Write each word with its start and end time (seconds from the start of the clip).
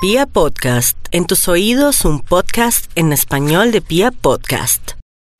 Pia 0.00 0.26
Podcast, 0.26 0.96
en 1.10 1.26
tus 1.26 1.48
oídos 1.48 2.04
un 2.04 2.20
podcast 2.20 2.88
en 2.94 3.12
español 3.12 3.72
de 3.72 3.80
Pia 3.80 4.12
Podcast. 4.12 4.92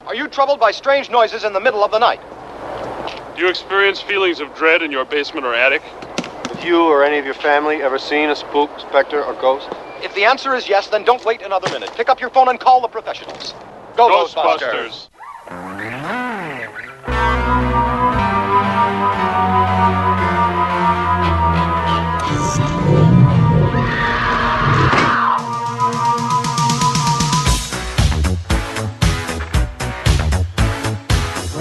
Are 0.04 0.16
you 0.16 0.26
troubled 0.26 0.58
by 0.58 0.72
strange 0.72 1.08
noises 1.12 1.44
in 1.44 1.52
the 1.52 1.60
middle 1.60 1.84
of 1.84 1.92
the 1.92 1.98
night? 2.00 2.18
Do 3.36 3.42
you 3.42 3.48
experience 3.48 4.00
feelings 4.02 4.40
of 4.40 4.52
dread 4.56 4.82
in 4.82 4.90
your 4.90 5.04
basement 5.04 5.46
or 5.46 5.54
attic? 5.54 5.80
Have 6.50 6.64
you 6.64 6.82
or 6.82 7.04
any 7.04 7.20
of 7.20 7.24
your 7.24 7.36
family 7.36 7.84
ever 7.84 8.00
seen 8.00 8.30
a 8.30 8.34
spook, 8.34 8.68
specter, 8.80 9.22
or 9.22 9.34
ghost? 9.34 9.68
If 10.02 10.12
the 10.16 10.24
answer 10.24 10.56
is 10.56 10.68
yes, 10.68 10.88
then 10.88 11.04
don't 11.04 11.24
wait 11.24 11.42
another 11.42 11.70
minute. 11.70 11.92
Pick 11.94 12.08
up 12.08 12.20
your 12.20 12.30
phone 12.30 12.48
and 12.48 12.58
call 12.58 12.80
the 12.80 12.88
professionals. 12.88 13.54
Go, 13.96 14.08
Ghostbusters! 14.08 15.06
Ghostbusters. 15.46 16.27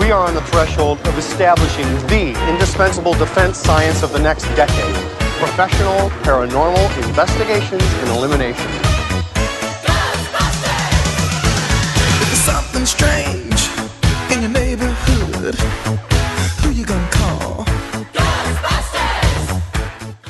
We 0.07 0.13
are 0.13 0.25
on 0.25 0.35
the 0.35 0.41
threshold 0.43 1.05
of 1.05 1.17
establishing 1.17 1.85
the 2.07 2.33
indispensable 2.49 3.13
defense 3.15 3.57
science 3.57 4.03
of 4.03 4.13
the 4.13 4.19
next 4.19 4.45
decade 4.55 4.95
professional 5.37 6.09
paranormal 6.23 6.87
investigations 7.09 7.83
and 7.99 8.09
elimination. 8.15 8.71
There's 12.23 12.43
something 12.51 12.85
strange 12.85 13.59
in 14.31 14.43
your 14.43 14.51
neighborhood. 14.51 15.55
Who 16.61 16.69
you 16.71 16.85
gonna 16.85 17.09
call? 17.11 17.65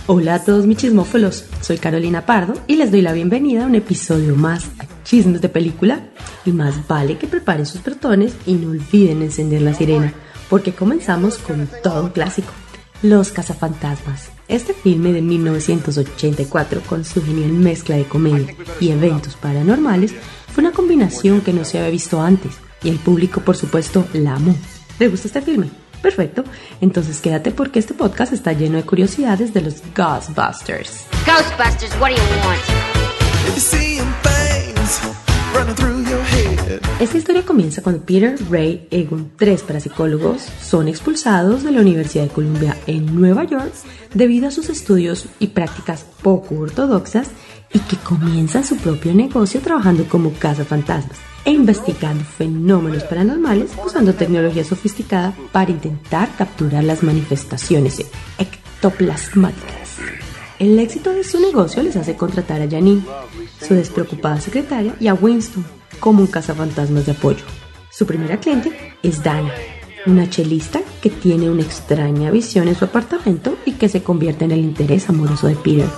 Hola 0.08 0.34
a 0.34 0.44
todos 0.44 0.66
mis 0.66 0.78
chismófolos, 0.78 1.46
soy 1.62 1.78
Carolina 1.78 2.26
Pardo 2.26 2.56
y 2.66 2.78
les 2.78 2.90
doy 2.90 3.04
la 3.04 3.14
bienvenida 3.14 3.66
a 3.66 3.68
un 3.68 3.76
episodio 3.76 4.36
más 4.36 4.70
a 4.80 5.04
Chismes 5.04 5.40
de 5.40 5.50
Película. 5.50 6.02
Y 6.48 6.54
más 6.54 6.88
vale 6.88 7.18
que 7.18 7.28
preparen 7.28 7.66
sus 7.66 7.82
cartones 7.82 8.34
y 8.46 8.54
no 8.54 8.70
olviden 8.70 9.22
encender 9.22 9.62
la 9.62 9.74
sirena, 9.74 10.14
porque 10.50 10.72
comenzamos 10.72 11.38
con 11.40 11.68
todo 11.84 12.06
un 12.06 12.10
clásico, 12.12 12.54
Los 13.02 13.34
Cazafantasmas. 13.34 14.30
Este 14.48 14.74
filme 14.74 15.12
de 15.12 15.22
1984, 15.22 16.84
con 16.88 17.04
su 17.04 17.22
genial 17.22 17.52
mezcla 17.52 17.98
de 17.98 18.06
comedia 18.06 18.56
y 18.80 18.92
eventos 18.92 19.36
paranormales, 19.36 20.14
fue 20.54 20.64
una 20.64 20.72
combinación 20.72 21.42
que 21.42 21.52
no 21.52 21.66
se 21.66 21.80
había 21.80 21.90
visto 21.90 22.22
antes 22.22 22.54
y 22.82 22.88
el 22.88 22.98
público, 22.98 23.42
por 23.42 23.58
supuesto, 23.58 24.08
la 24.14 24.36
amó. 24.36 24.56
¿Le 25.00 25.10
gusta 25.10 25.28
este 25.28 25.42
filme? 25.42 25.70
Perfecto, 26.02 26.46
entonces 26.80 27.20
quédate 27.20 27.52
porque 27.52 27.80
este 27.80 27.94
podcast 27.94 28.32
está 28.32 28.54
lleno 28.54 28.78
de 28.78 28.84
curiosidades 28.84 29.54
de 29.54 29.64
los 29.64 29.84
Ghostbusters. 29.94 31.08
Ghostbusters, 31.26 31.94
what 32.00 32.12
do 32.12 32.16
you 32.16 32.22
want? 32.46 32.62
Running 35.58 35.74
through 35.74 36.07
Esta 37.00 37.20
historia 37.20 37.46
comienza 37.46 37.84
cuando 37.84 38.02
Peter, 38.02 38.36
Ray, 38.50 38.88
Egon, 38.90 39.32
tres 39.38 39.62
parapsicólogos, 39.62 40.42
son 40.42 40.88
expulsados 40.88 41.62
de 41.62 41.72
la 41.72 41.82
Universidad 41.82 42.24
de 42.24 42.32
Columbia 42.32 42.76
en 42.88 43.14
Nueva 43.16 43.44
York 43.44 43.72
debido 44.16 44.48
a 44.48 44.52
sus 44.52 44.70
estudios 44.70 45.28
y 45.38 45.48
prácticas 45.48 46.08
poco 46.24 46.56
ortodoxas 46.56 47.28
y 47.72 47.78
que 47.82 47.98
comienzan 47.98 48.64
su 48.64 48.78
propio 48.78 49.14
negocio 49.14 49.62
trabajando 49.62 50.06
como 50.06 50.34
cazafantasmas 50.34 51.20
e 51.46 51.52
investigando 51.52 52.24
fenómenos 52.24 53.04
paranormales 53.04 53.74
usando 53.86 54.16
tecnología 54.16 54.64
sofisticada 54.64 55.36
para 55.52 55.70
intentar 55.70 56.36
capturar 56.36 56.84
las 56.84 57.04
manifestaciones 57.04 58.04
ectoplasmáticas. 58.40 59.98
El 60.58 60.80
éxito 60.80 61.12
de 61.12 61.24
su 61.24 61.40
negocio 61.40 61.84
les 61.84 61.96
hace 61.96 62.16
contratar 62.16 62.60
a 62.60 62.68
Janine, 62.68 63.04
su 63.62 63.76
despreocupada 63.76 64.42
secretaria, 64.42 64.96
y 65.00 65.08
a 65.08 65.14
Winston 65.14 65.64
como 66.00 66.22
un 66.22 66.28
cazafantasmas 66.28 67.06
de 67.06 67.12
apoyo. 67.14 67.44
Su 67.92 68.06
primera 68.06 68.40
cliente 68.40 68.96
es 69.04 69.24
Dana, 69.24 69.52
una 70.06 70.30
chelista 70.30 70.82
que 71.02 71.10
tiene 71.10 71.50
una 71.50 71.64
extraña 71.64 72.32
visión 72.32 72.68
en 72.68 72.76
su 72.76 72.86
apartamento 72.86 73.58
y 73.66 73.74
que 73.74 73.90
se 73.90 74.04
convierte 74.04 74.46
en 74.46 74.52
el 74.52 74.60
interés 74.60 75.10
amoroso 75.10 75.48
de 75.48 75.56
Peter. 75.56 75.90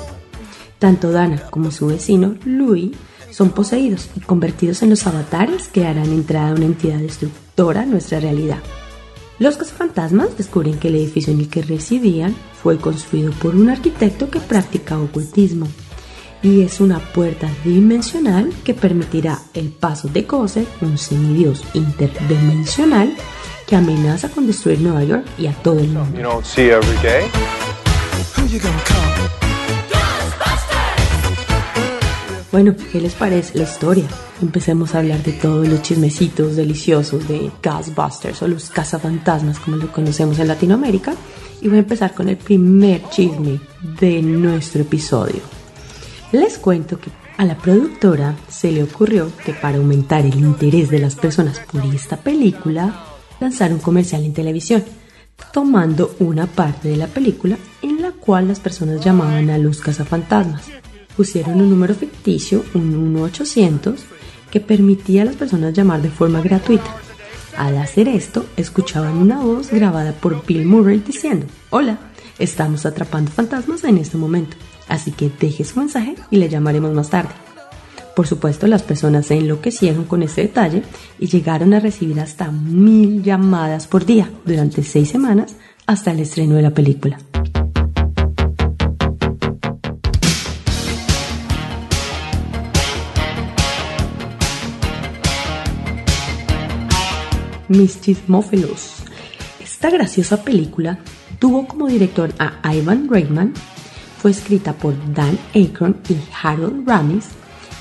Tanto 0.80 1.12
Dana 1.12 1.44
como 1.50 1.72
su 1.72 1.88
vecino, 1.88 2.36
Louis, 2.46 2.92
son 3.32 3.52
poseídos 3.52 4.10
y 4.16 4.22
convertidos 4.22 4.82
en 4.82 4.90
los 4.90 5.06
avatares 5.06 5.68
que 5.68 5.86
harán 5.86 6.12
entrada 6.12 6.50
a 6.50 6.56
una 6.56 6.66
entidad 6.66 7.00
destructora 7.00 7.82
a 7.82 7.86
nuestra 7.86 8.20
realidad. 8.20 8.60
Los 9.40 9.58
cazafantasmas 9.58 10.38
descubren 10.38 10.80
que 10.80 10.88
el 10.88 10.96
edificio 10.96 11.32
en 11.32 11.40
el 11.40 11.50
que 11.50 11.62
residían 11.62 12.36
fue 12.62 12.78
construido 12.78 13.32
por 13.34 13.56
un 13.56 13.70
arquitecto 13.70 14.30
que 14.30 14.40
practica 14.40 15.00
ocultismo 15.00 15.68
y 16.42 16.62
es 16.62 16.80
una 16.80 17.00
puerta 17.00 17.50
dimensional 17.64 18.52
que 18.64 18.74
permitirá 18.74 19.40
el 19.54 19.70
paso 19.70 20.08
de 20.08 20.24
Gozer, 20.24 20.66
un 20.82 20.98
semidios 20.98 21.64
interdimensional 21.74 23.14
que 23.68 23.76
amenaza 23.76 24.30
con 24.30 24.48
destruir 24.48 24.80
Nueva 24.82 25.04
York 25.04 25.26
y 25.38 25.48
a 25.48 25.54
todo 25.54 25.80
el 25.80 25.90
mundo. 25.90 26.18
Bueno, 32.52 32.76
¿qué 32.92 33.00
les 33.00 33.14
parece 33.14 33.60
la 33.60 33.66
historia? 33.66 34.06
Empecemos 34.42 34.96
a 34.96 35.00
hablar 35.00 35.22
de 35.22 35.34
todos 35.34 35.68
los 35.68 35.84
chismecitos 35.84 36.56
deliciosos 36.56 37.28
de 37.28 37.52
Ghostbusters 37.62 38.42
o 38.42 38.48
los 38.48 38.72
cazafantasmas 38.72 39.60
como 39.60 39.78
lo 39.78 39.92
conocemos 39.92 40.40
en 40.40 40.48
Latinoamérica. 40.48 41.14
Y 41.62 41.68
voy 41.68 41.78
a 41.78 41.82
empezar 41.82 42.16
con 42.16 42.28
el 42.28 42.38
primer 42.38 43.08
chisme 43.10 43.60
de 44.00 44.22
nuestro 44.24 44.82
episodio. 44.82 45.59
Les 46.32 46.58
cuento 46.58 47.00
que 47.00 47.10
a 47.38 47.46
la 47.46 47.58
productora 47.58 48.36
se 48.50 48.72
le 48.72 48.84
ocurrió 48.84 49.32
que 49.46 49.54
para 49.54 49.78
aumentar 49.78 50.26
el 50.26 50.36
interés 50.36 50.90
de 50.90 51.00
las 51.00 51.16
personas 51.16 51.60
por 51.72 51.84
esta 51.86 52.18
película, 52.18 53.06
lanzar 53.40 53.74
un 53.74 53.80
comercial 53.80 54.24
en 54.24 54.34
televisión, 54.34 54.84
tomando 55.54 56.16
una 56.20 56.48
parte 56.48 56.90
de 56.90 56.98
la 56.98 57.08
película 57.08 57.58
en 57.82 58.02
la 58.02 58.12
cual 58.12 58.48
las 58.48 58.60
personas 58.60 59.04
llamaban 59.04 59.50
a 59.50 59.58
los 59.58 59.82
cazafantasmas 59.82 60.70
pusieron 61.20 61.60
un 61.60 61.70
número 61.70 61.94
ficticio, 61.94 62.64
un 62.74 63.12
1800, 63.12 64.06
que 64.50 64.62
permitía 64.62 65.24
a 65.24 65.26
las 65.26 65.36
personas 65.36 65.74
llamar 65.74 66.02
de 66.02 66.10
forma 66.10 66.40
gratuita. 66.40 66.96
Al 67.58 67.78
hacer 67.78 68.08
esto, 68.08 68.46
escuchaban 68.56 69.18
una 69.18 69.42
voz 69.42 69.70
grabada 69.70 70.14
por 70.14 70.46
Bill 70.46 70.66
Murray 70.66 71.00
diciendo, 71.06 71.46
Hola, 71.72 72.00
estamos 72.40 72.86
atrapando 72.86 73.32
fantasmas 73.32 73.84
en 73.84 73.98
este 73.98 74.16
momento, 74.16 74.56
así 74.90 75.12
que 75.12 75.32
deje 75.40 75.64
su 75.64 75.80
mensaje 75.80 76.16
y 76.30 76.38
le 76.38 76.50
llamaremos 76.50 76.94
más 76.94 77.10
tarde. 77.10 77.30
Por 78.16 78.28
supuesto, 78.28 78.68
las 78.68 78.84
personas 78.84 79.28
se 79.28 79.38
enloquecieron 79.38 80.04
con 80.04 80.24
este 80.24 80.42
detalle 80.42 80.84
y 81.20 81.28
llegaron 81.28 81.74
a 81.74 81.80
recibir 81.80 82.20
hasta 82.20 82.52
mil 82.52 83.24
llamadas 83.24 83.88
por 83.88 84.06
día 84.06 84.30
durante 84.44 84.84
seis 84.84 85.10
semanas 85.10 85.56
hasta 85.88 86.12
el 86.12 86.20
estreno 86.20 86.56
de 86.56 86.62
la 86.62 86.72
película. 86.72 87.18
Mis 97.70 98.02
chismófilos. 98.02 98.96
Esta 99.64 99.92
graciosa 99.92 100.44
película 100.44 101.00
tuvo 101.40 101.68
como 101.68 101.88
director 101.88 102.34
a 102.38 102.76
Ivan 102.76 103.08
Reitman, 103.10 103.54
fue 104.20 104.32
escrita 104.32 104.74
por 104.74 104.94
Dan 105.14 105.38
Aykroyd 105.56 105.96
y 106.10 106.18
Harold 106.42 106.88
Ramis 106.88 107.28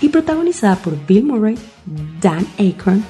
y 0.01 0.09
protagonizada 0.09 0.77
por 0.77 0.95
Bill 1.07 1.25
Murray, 1.25 1.59
Dan 2.21 2.47
Aykroyd, 2.59 3.01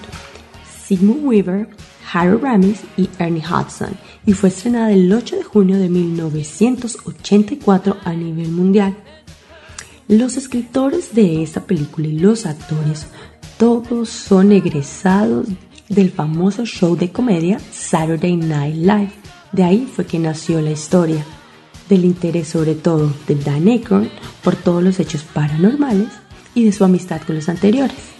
Sigmund 0.87 1.25
Weaver, 1.25 1.69
Harold 2.13 2.43
Ramis 2.43 2.81
y 2.97 3.09
Ernie 3.19 3.43
Hudson 3.43 3.97
y 4.25 4.33
fue 4.33 4.49
estrenada 4.49 4.93
el 4.93 5.13
8 5.13 5.37
de 5.37 5.43
junio 5.43 5.79
de 5.79 5.89
1984 5.89 7.97
a 8.05 8.13
nivel 8.15 8.51
mundial. 8.51 8.97
Los 10.09 10.39
escritores 10.39 11.15
de 11.15 11.43
esta 11.43 11.65
película 11.65 12.09
y 12.09 12.19
los 12.19 12.47
actores 12.47 13.07
todos 13.59 14.09
son 14.09 14.53
egresados 14.53 15.47
del 15.89 16.11
famoso 16.11 16.65
show 16.65 16.97
de 16.97 17.13
comedia 17.13 17.61
Saturday 17.73 18.37
Night 18.37 18.77
Live. 18.77 19.13
De 19.53 19.65
ahí 19.65 19.89
fue 19.91 20.07
que 20.07 20.19
nació 20.19 20.61
la 20.61 20.71
historia, 20.71 21.25
del 21.89 22.05
interés 22.05 22.49
sobre 22.49 22.75
todo 22.75 23.13
de 23.27 23.35
Dan 23.35 23.69
Aykroyd 23.69 24.09
por 24.43 24.57
todos 24.57 24.83
los 24.83 25.01
hechos 25.01 25.23
paranormales 25.23 26.09
y 26.55 26.65
de 26.65 26.73
su 26.73 26.85
amistad 26.85 27.21
con 27.23 27.37
los 27.37 27.49
anteriores. 27.49 28.19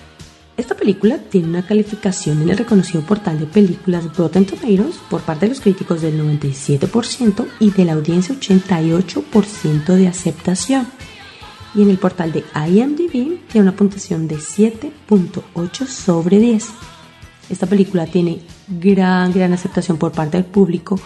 Esta 0.59 0.75
película 0.75 1.19
tiene 1.19 1.47
una 1.47 1.65
calificación 1.65 2.43
en 2.43 2.51
el 2.51 2.59
reconocido 2.59 3.03
portal 3.03 3.39
de 3.39 3.47
películas 3.47 4.17
Rotten 4.17 4.45
Tomatoes 4.45 4.97
por 5.09 5.21
parte 5.21 5.47
de 5.47 5.51
los 5.51 5.61
críticos 5.61 6.03
del 6.03 6.21
97% 6.21 7.47
y 7.61 7.71
de 7.71 7.85
la 7.85 7.93
audiencia 7.93 8.35
88% 8.35 9.85
de 9.95 10.09
aceptación. 10.09 10.89
Y 11.77 11.83
en 11.83 11.91
el 11.91 11.99
portal 11.99 12.33
de 12.33 12.43
IMDb 12.55 13.39
tiene 13.47 13.69
una 13.69 13.77
puntuación 13.77 14.27
de 14.27 14.39
7.8 14.39 15.87
sobre 15.87 16.41
10. 16.41 16.67
Esta 17.51 17.67
película 17.67 18.07
tiene 18.07 18.41
gran, 18.69 19.33
gran 19.33 19.53
aceptación 19.53 19.97
por 19.97 20.13
parte 20.13 20.37
del 20.37 20.47
público, 20.47 20.99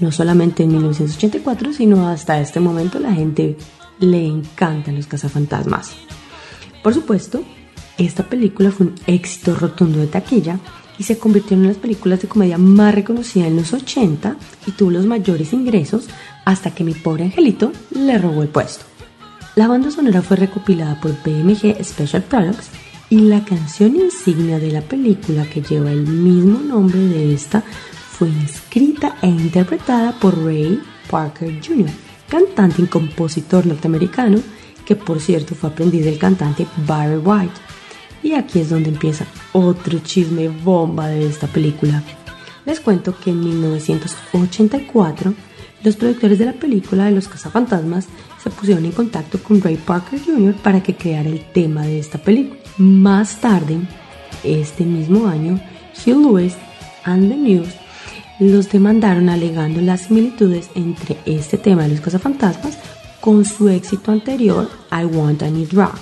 no 0.00 0.12
solamente 0.12 0.62
en 0.62 0.70
1984, 0.70 1.72
sino 1.72 2.08
hasta 2.08 2.40
este 2.40 2.60
momento 2.60 2.98
la 2.98 3.12
gente 3.12 3.56
le 3.98 4.26
encantan 4.26 4.96
los 4.96 5.06
cazafantasmas. 5.06 5.92
Por 6.82 6.94
supuesto, 6.94 7.42
esta 7.98 8.24
película 8.24 8.70
fue 8.70 8.86
un 8.86 8.94
éxito 9.06 9.54
rotundo 9.54 9.98
de 9.98 10.06
taquilla 10.06 10.58
y 10.98 11.02
se 11.02 11.18
convirtió 11.18 11.54
en 11.54 11.60
una 11.60 11.68
de 11.68 11.74
las 11.74 11.82
películas 11.82 12.22
de 12.22 12.28
comedia 12.28 12.58
más 12.58 12.94
reconocidas 12.94 13.48
en 13.48 13.56
los 13.56 13.72
80 13.72 14.36
y 14.66 14.72
tuvo 14.72 14.90
los 14.90 15.06
mayores 15.06 15.52
ingresos 15.52 16.08
hasta 16.44 16.70
que 16.70 16.84
mi 16.84 16.94
pobre 16.94 17.24
angelito 17.24 17.72
le 17.90 18.18
robó 18.18 18.42
el 18.42 18.48
puesto. 18.48 18.84
La 19.56 19.68
banda 19.68 19.90
sonora 19.90 20.20
fue 20.20 20.36
recopilada 20.36 21.00
por 21.00 21.12
BMG 21.24 21.82
Special 21.82 22.22
Products 22.22 22.70
y 23.08 23.20
la 23.20 23.44
canción 23.44 23.94
insignia 23.96 24.58
de 24.58 24.72
la 24.72 24.80
película 24.80 25.48
que 25.48 25.62
lleva 25.62 25.92
el 25.92 26.06
mismo 26.06 26.58
nombre 26.60 26.98
de 26.98 27.34
esta 27.34 27.62
fue 27.62 28.28
inscrita 28.28 29.16
e 29.22 29.28
interpretada 29.28 30.18
por 30.18 30.42
Ray 30.44 30.80
Parker 31.10 31.60
Jr., 31.64 31.90
cantante 32.28 32.82
y 32.82 32.86
compositor 32.86 33.66
norteamericano 33.66 34.38
que 34.84 34.96
por 34.96 35.20
cierto 35.20 35.54
fue 35.54 35.70
aprendiz 35.70 36.04
del 36.04 36.18
cantante 36.18 36.66
Barry 36.86 37.18
White. 37.18 37.54
Y 38.22 38.32
aquí 38.32 38.60
es 38.60 38.70
donde 38.70 38.88
empieza 38.88 39.26
otro 39.52 39.98
chisme 39.98 40.48
bomba 40.48 41.08
de 41.08 41.26
esta 41.26 41.46
película. 41.46 42.02
Les 42.64 42.80
cuento 42.80 43.16
que 43.18 43.30
en 43.30 43.40
1984 43.40 45.34
los 45.84 45.96
productores 45.96 46.38
de 46.38 46.46
la 46.46 46.52
película 46.52 47.04
de 47.04 47.12
los 47.12 47.28
cazafantasmas 47.28 48.08
pusieron 48.50 48.84
en 48.84 48.92
contacto 48.92 49.42
con 49.42 49.60
Ray 49.60 49.76
Parker 49.76 50.20
Jr. 50.24 50.54
para 50.54 50.82
que 50.82 50.94
creara 50.94 51.28
el 51.28 51.44
tema 51.52 51.82
de 51.82 51.98
esta 51.98 52.18
película. 52.18 52.60
Más 52.78 53.40
tarde, 53.40 53.78
este 54.44 54.84
mismo 54.84 55.26
año, 55.26 55.60
Hugh 56.04 56.20
Lewis 56.20 56.54
and 57.04 57.28
the 57.28 57.36
News 57.36 57.68
los 58.38 58.70
demandaron 58.70 59.28
alegando 59.28 59.80
las 59.80 60.02
similitudes 60.02 60.68
entre 60.74 61.16
este 61.24 61.56
tema 61.56 61.84
de 61.84 61.90
los 61.90 62.00
cazafantasmas 62.00 62.78
con 63.20 63.44
su 63.44 63.68
éxito 63.68 64.12
anterior, 64.12 64.68
I 64.92 65.04
Want 65.04 65.42
a 65.42 65.50
Need 65.50 65.72
Rock. 65.72 65.98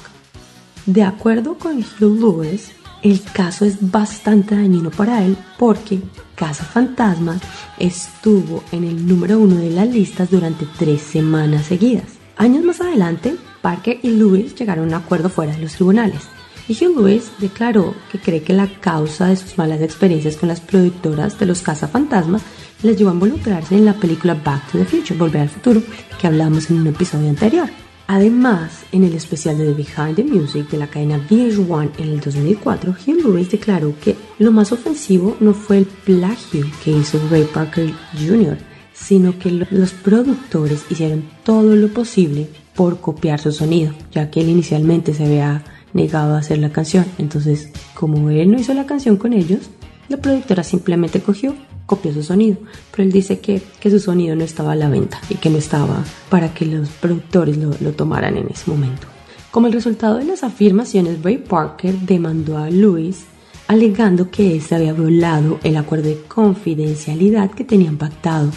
De 0.87 1.03
acuerdo 1.03 1.57
con 1.57 1.79
Hugh 1.79 2.21
Lewis, 2.21 2.73
el 3.03 3.23
caso 3.23 3.65
es 3.65 3.91
bastante 3.91 4.57
dañino 4.57 4.91
para 4.91 5.25
él 5.25 5.37
porque 5.59 6.01
Casa 6.35 6.65
Fantasma 6.65 7.39
estuvo 7.79 8.65
en 8.73 8.85
el 8.85 9.07
número 9.07 9.39
uno 9.39 9.57
de 9.57 9.71
las 9.71 9.89
listas 9.89 10.31
durante 10.31 10.67
tres 10.79 11.03
semanas 11.03 11.67
seguidas. 11.67 12.14
Años 12.37 12.65
más 12.65 12.81
adelante, 12.81 13.37
Parker 13.63 14.01
y 14.03 14.11
Lewis 14.11 14.55
llegaron 14.57 14.85
a 14.85 14.89
un 14.89 15.05
acuerdo 15.05 15.29
fuera 15.29 15.53
de 15.53 15.63
los 15.63 15.75
tribunales. 15.75 16.23
Y 16.67 16.73
Hugh 16.73 16.97
Lewis 16.97 17.31
declaró 17.39 17.95
que 18.11 18.19
cree 18.19 18.43
que 18.43 18.55
la 18.55 18.67
causa 18.81 19.27
de 19.27 19.37
sus 19.37 19.57
malas 19.59 19.81
experiencias 19.81 20.37
con 20.37 20.49
las 20.49 20.61
productoras 20.61 21.39
de 21.39 21.47
los 21.47 21.63
cazafantasmas 21.63 22.43
les 22.83 22.97
llevó 22.97 23.11
a 23.11 23.15
involucrarse 23.15 23.77
en 23.77 23.85
la 23.85 23.95
película 23.95 24.35
Back 24.35 24.73
to 24.73 24.79
the 24.79 24.85
Future, 24.85 25.19
Volver 25.19 25.43
al 25.43 25.49
Futuro, 25.49 25.83
que 26.21 26.27
hablamos 26.27 26.71
en 26.71 26.81
un 26.81 26.87
episodio 26.87 27.29
anterior. 27.29 27.69
Además, 28.07 28.83
en 28.93 29.05
el 29.05 29.15
especial 29.15 29.57
de 29.57 29.67
The 29.67 29.75
Behind 29.75 30.17
the 30.17 30.25
Music 30.25 30.69
de 30.69 30.79
la 30.79 30.89
cadena 30.89 31.19
VH1 31.29 31.91
en 31.99 32.09
el 32.09 32.21
2004, 32.21 32.91
Hugh 33.07 33.23
Lewis 33.23 33.51
declaró 33.51 33.95
que 34.03 34.17
lo 34.39 34.51
más 34.51 34.73
ofensivo 34.73 35.37
no 35.41 35.55
fue 35.55 35.79
el 35.79 35.87
plagio 35.87 36.67
que 36.83 36.91
hizo 36.91 37.19
Ray 37.31 37.45
Parker 37.45 37.93
Jr., 38.19 38.59
sino 38.95 39.39
que 39.39 39.51
los 39.51 39.93
productores 39.93 40.87
hicieron 40.89 41.25
todo 41.45 41.77
lo 41.77 41.89
posible 41.89 42.49
por 42.75 43.01
copiar 43.01 43.41
su 43.41 43.53
sonido, 43.53 43.93
ya 44.13 44.31
que 44.31 44.41
él 44.41 44.49
inicialmente 44.49 45.13
se 45.13 45.25
había 45.25 45.65
negado 45.93 46.35
a 46.35 46.39
hacer 46.39 46.59
la 46.59 46.71
canción. 46.71 47.05
Entonces, 47.19 47.71
como 47.95 48.31
él 48.31 48.51
no 48.51 48.59
hizo 48.59 48.73
la 48.73 48.87
canción 48.87 49.17
con 49.17 49.33
ellos, 49.33 49.69
la 50.09 50.17
productora 50.17 50.63
simplemente 50.63 51.21
cogió 51.21 51.55
copió 51.87 52.13
su 52.13 52.23
sonido, 52.23 52.57
pero 52.91 53.03
él 53.03 53.13
dice 53.13 53.41
que, 53.41 53.63
su 53.83 54.01
sonido 54.01 54.35
no 54.37 54.45
estaba 54.45 54.73
a 54.73 54.77
la 54.77 54.89
venta 54.89 55.21
y 55.29 55.35
que 55.35 55.51
no 55.51 55.59
estaba 55.59 56.03
para 56.31 56.55
que 56.55 56.67
los 56.67 56.89
productores 56.89 57.57
lo, 57.59 57.75
lo 57.81 57.93
tomaran 57.93 58.37
en 58.37 58.49
ese 58.49 58.71
momento. 58.71 59.07
Como 59.51 59.67
el 59.67 59.73
resultado 59.73 60.19
de 60.19 60.25
las 60.25 60.43
afirmaciones, 60.43 61.23
Ray 61.23 61.39
Parker 61.39 61.95
demandó 62.01 62.59
a 62.59 62.71
Lewis 62.71 63.25
alegando 63.69 64.31
que 64.31 64.57
éste 64.57 64.75
había 64.75 64.93
violado 64.93 65.59
el 65.63 65.77
acuerdo 65.77 66.09
de 66.09 66.23
confidencialidad 66.23 67.51
que 67.51 67.65
tenían 67.65 67.97
pactado 67.97 68.51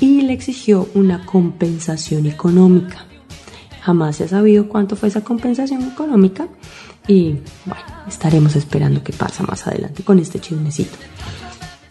y 0.00 0.22
le 0.22 0.32
exigió 0.32 0.88
una 0.94 1.24
compensación 1.24 2.26
económica. 2.26 3.06
Jamás 3.82 4.16
se 4.16 4.24
ha 4.24 4.28
sabido 4.28 4.68
cuánto 4.68 4.96
fue 4.96 5.08
esa 5.08 5.22
compensación 5.22 5.82
económica 5.82 6.48
y 7.06 7.36
bueno, 7.64 7.84
estaremos 8.08 8.56
esperando 8.56 9.02
qué 9.02 9.12
pasa 9.12 9.44
más 9.44 9.66
adelante 9.66 10.02
con 10.02 10.18
este 10.18 10.40
chismecito. 10.40 10.96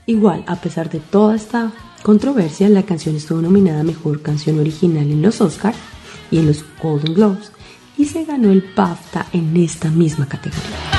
Igual, 0.05 0.43
a 0.45 0.57
pesar 0.57 0.89
de 0.89 0.99
toda 0.99 1.35
esta 1.35 1.71
controversia, 2.03 2.69
la 2.69 2.83
canción 2.83 3.15
estuvo 3.15 3.41
nominada 3.41 3.79
a 3.79 3.83
Mejor 3.83 4.21
Canción 4.21 4.59
Original 4.59 5.09
en 5.09 5.21
los 5.21 5.41
Oscars 5.41 5.77
y 6.29 6.37
en 6.39 6.47
los 6.47 6.63
Golden 6.81 7.13
Globes 7.13 7.51
y 7.97 8.05
se 8.05 8.25
ganó 8.25 8.51
el 8.51 8.63
BAFTA 8.75 9.27
en 9.31 9.55
esta 9.57 9.89
misma 9.89 10.27
categoría. 10.27 10.94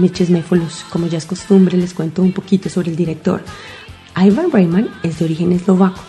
Mis 0.00 0.12
chisméfolos, 0.12 0.84
como 0.90 1.06
ya 1.06 1.18
es 1.18 1.26
costumbre, 1.26 1.76
les 1.76 1.94
cuento 1.94 2.22
un 2.22 2.32
poquito 2.32 2.68
sobre 2.68 2.90
el 2.90 2.96
director. 2.96 3.42
Ivan 4.16 4.50
Reitman 4.50 4.88
es 5.02 5.18
de 5.18 5.26
origen 5.26 5.52
eslovaco 5.52 6.00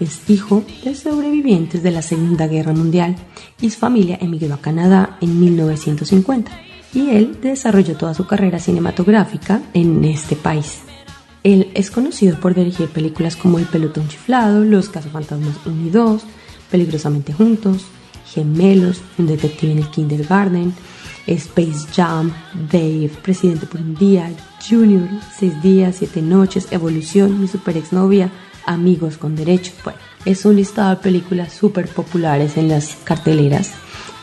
es 0.00 0.30
hijo 0.30 0.64
de 0.84 0.94
sobrevivientes 0.94 1.82
de 1.82 1.90
la 1.90 2.02
Segunda 2.02 2.46
Guerra 2.46 2.72
Mundial 2.72 3.16
y 3.60 3.70
su 3.70 3.78
familia 3.78 4.18
emigró 4.20 4.54
a 4.54 4.60
Canadá 4.60 5.18
en 5.20 5.40
1950 5.40 6.50
y 6.94 7.10
él 7.10 7.38
desarrolló 7.42 7.96
toda 7.96 8.14
su 8.14 8.26
carrera 8.26 8.58
cinematográfica 8.58 9.60
en 9.74 10.04
este 10.04 10.36
país. 10.36 10.80
Él 11.42 11.70
es 11.74 11.90
conocido 11.90 12.38
por 12.40 12.54
dirigir 12.54 12.88
películas 12.88 13.36
como 13.36 13.58
El 13.58 13.66
pelotón 13.66 14.08
chiflado, 14.08 14.64
Los 14.64 14.88
cazafantasmas 14.88 15.56
1 15.66 15.86
y 15.86 15.90
2, 15.90 16.22
Peligrosamente 16.70 17.32
juntos, 17.32 17.84
Gemelos, 18.26 19.00
Un 19.18 19.26
detective 19.26 19.72
en 19.72 19.78
el 19.78 19.90
kindergarten, 19.90 20.74
Space 21.28 21.86
Jam, 21.94 22.32
Dave, 22.70 23.10
Presidente 23.22 23.66
por 23.66 23.80
un 23.80 23.94
día, 23.94 24.30
Junior, 24.68 25.08
Seis 25.36 25.60
días, 25.62 25.96
Siete 25.96 26.22
noches, 26.22 26.68
Evolución, 26.70 27.40
Mi 27.40 27.48
super 27.48 27.76
exnovia, 27.76 28.30
Amigos 28.66 29.16
con 29.16 29.36
Derechos. 29.36 29.74
Bueno, 29.84 29.98
es 30.24 30.44
un 30.44 30.56
listado 30.56 30.90
de 30.90 30.96
películas 30.96 31.52
súper 31.52 31.88
populares 31.88 32.56
en 32.56 32.68
las 32.68 32.96
carteleras. 33.04 33.72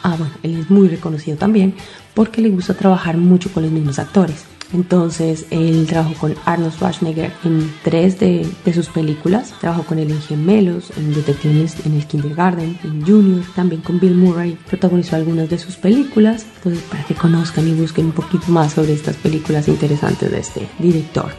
Ah, 0.04 0.16
bueno, 0.18 0.34
él 0.44 0.60
es 0.60 0.70
muy 0.70 0.88
reconocido 0.88 1.38
también 1.38 1.76
porque 2.14 2.42
le 2.42 2.50
gusta 2.50 2.74
trabajar 2.74 3.18
mucho 3.18 3.52
con 3.52 3.64
los 3.64 3.72
mismos 3.72 4.00
actores. 4.00 4.55
Entonces, 4.74 5.46
él 5.52 5.86
trabajó 5.88 6.14
con 6.16 6.36
Arnold 6.46 6.74
Schwarzenegger 6.74 7.32
en 7.44 7.72
tres 7.84 8.20
de, 8.20 8.48
sus 8.74 8.90
películas. 8.90 9.54
Trabajó 9.60 9.84
con 9.84 10.00
él 10.00 10.12
en 10.12 10.22
Gemelos, 10.22 10.92
en 10.98 11.14
Detectives 11.14 11.86
en 11.86 11.94
el 11.94 12.06
Kindergarten, 12.06 12.78
en 12.84 13.06
Junior, 13.06 13.44
también 13.56 13.82
con 13.82 14.00
Bill 14.00 14.16
Murray. 14.16 14.58
Protagonizó 14.68 15.16
algunas 15.16 15.50
de 15.50 15.60
sus 15.60 15.76
películas. 15.76 16.46
Entonces, 16.58 16.84
para 16.84 17.04
que 17.06 17.16
conozcan 17.16 17.68
y 17.68 17.74
busquen 17.74 18.08
un 18.08 18.12
poquito 18.12 18.48
más 18.48 18.74
sobre 18.74 18.94
estas 18.94 19.16
películas 19.18 19.68
interesantes 19.68 20.32
de 20.32 20.40
este 20.40 20.68
director. 20.80 21.32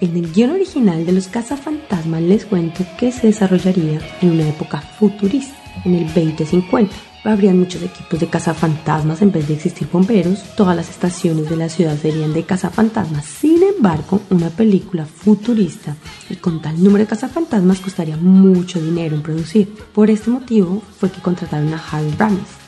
En 0.00 0.16
el 0.16 0.32
guion 0.32 0.50
original 0.50 1.06
de 1.06 1.12
Los 1.12 1.28
Cazafantasmas 1.28 2.20
les 2.20 2.44
cuento 2.44 2.84
que 2.98 3.12
se 3.12 3.28
desarrollaría 3.28 4.00
en 4.20 4.32
una 4.32 4.48
época 4.48 4.80
futurista, 4.80 5.56
en 5.84 5.94
el 5.94 6.06
2050. 6.06 7.13
Habrían 7.24 7.58
muchos 7.58 7.82
equipos 7.82 8.20
de 8.20 8.28
cazafantasmas 8.28 9.22
en 9.22 9.32
vez 9.32 9.48
de 9.48 9.54
existir 9.54 9.88
bomberos, 9.90 10.42
todas 10.56 10.76
las 10.76 10.90
estaciones 10.90 11.48
de 11.48 11.56
la 11.56 11.70
ciudad 11.70 11.96
serían 11.96 12.34
de 12.34 12.42
cazafantasmas. 12.42 13.24
Sin 13.24 13.62
embargo, 13.62 14.20
una 14.28 14.50
película 14.50 15.06
futurista 15.06 15.96
y 16.28 16.36
con 16.36 16.60
tal 16.60 16.82
número 16.82 17.04
de 17.04 17.08
cazafantasmas 17.08 17.80
costaría 17.80 18.18
mucho 18.18 18.78
dinero 18.78 19.16
en 19.16 19.22
producir. 19.22 19.74
Por 19.94 20.10
este 20.10 20.30
motivo 20.30 20.82
fue 20.98 21.10
que 21.10 21.22
contrataron 21.22 21.72
a 21.72 21.82
Harry 21.90 22.10
Ramis 22.18 22.64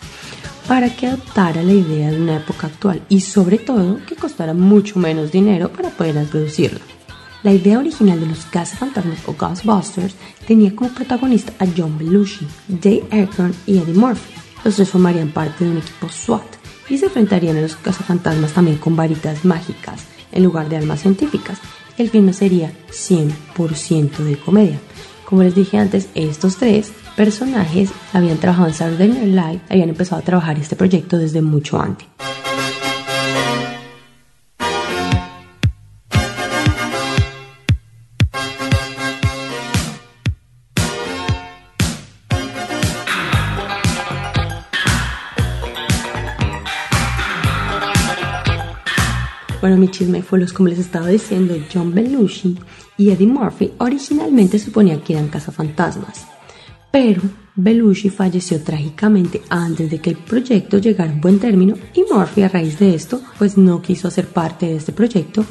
para 0.66 0.88
que 0.88 1.06
adaptara 1.06 1.62
la 1.62 1.72
idea 1.72 2.10
de 2.10 2.20
una 2.20 2.38
época 2.38 2.66
actual 2.66 3.02
y 3.10 3.20
sobre 3.20 3.58
todo 3.58 4.00
que 4.06 4.16
costara 4.16 4.54
mucho 4.54 4.98
menos 4.98 5.30
dinero 5.30 5.70
para 5.70 5.90
poder 5.90 6.24
producirla. 6.26 6.80
La 7.42 7.52
idea 7.52 7.78
original 7.78 8.18
de 8.18 8.26
los 8.26 8.46
cazafantasmas 8.46 9.18
o 9.26 9.34
Ghostbusters 9.34 10.14
tenía 10.46 10.74
como 10.74 10.90
protagonista 10.90 11.52
a 11.62 11.68
John 11.76 11.98
Belushi, 11.98 12.46
Dave 12.66 13.04
Aykroyd 13.10 13.54
y 13.66 13.78
Eddie 13.78 13.94
Murphy. 13.94 14.45
Los 14.64 14.76
tres 14.76 14.90
formarían 14.90 15.30
parte 15.30 15.64
de 15.64 15.70
un 15.70 15.78
equipo 15.78 16.08
SWAT 16.08 16.44
y 16.88 16.98
se 16.98 17.06
enfrentarían 17.06 17.56
a 17.56 17.60
los 17.60 17.76
cazafantasmas 17.76 18.52
también 18.52 18.78
con 18.78 18.96
varitas 18.96 19.44
mágicas 19.44 20.04
en 20.32 20.44
lugar 20.44 20.68
de 20.68 20.76
armas 20.76 21.00
científicas. 21.00 21.58
El 21.98 22.10
filme 22.10 22.32
sería 22.32 22.72
100% 22.90 24.16
de 24.18 24.36
comedia. 24.38 24.78
Como 25.24 25.42
les 25.42 25.54
dije 25.54 25.78
antes, 25.78 26.08
estos 26.14 26.56
tres 26.56 26.92
personajes 27.16 27.90
habían 28.12 28.38
trabajado 28.38 28.68
en 28.68 28.74
Saturday 28.74 29.08
Night 29.08 29.34
Live, 29.34 29.60
habían 29.70 29.88
empezado 29.88 30.20
a 30.20 30.24
trabajar 30.24 30.58
este 30.58 30.76
proyecto 30.76 31.18
desde 31.18 31.42
mucho 31.42 31.80
antes. 31.80 32.06
Bueno, 49.66 49.80
mi 49.80 49.88
chisme 49.88 50.22
fue 50.22 50.38
los 50.38 50.52
como 50.52 50.68
les 50.68 50.78
estaba 50.78 51.08
diciendo, 51.08 51.56
John 51.74 51.92
Belushi 51.92 52.56
y 52.96 53.10
Eddie 53.10 53.26
Murphy 53.26 53.72
originalmente 53.78 54.60
suponían 54.60 55.00
que 55.00 55.14
eran 55.14 55.26
cazafantasmas, 55.26 56.24
pero 56.92 57.20
Belushi 57.56 58.08
falleció 58.08 58.62
trágicamente 58.62 59.42
antes 59.48 59.90
de 59.90 60.00
que 60.00 60.10
el 60.10 60.18
proyecto 60.18 60.78
llegara 60.78 61.10
a 61.10 61.16
buen 61.16 61.40
término 61.40 61.74
y 61.94 62.04
Murphy 62.08 62.42
a 62.42 62.48
raíz 62.48 62.78
de 62.78 62.94
esto 62.94 63.20
pues 63.38 63.58
no 63.58 63.82
quiso 63.82 64.06
hacer 64.06 64.28
parte 64.28 64.66
de 64.66 64.76
este 64.76 64.92
proyecto 64.92 65.44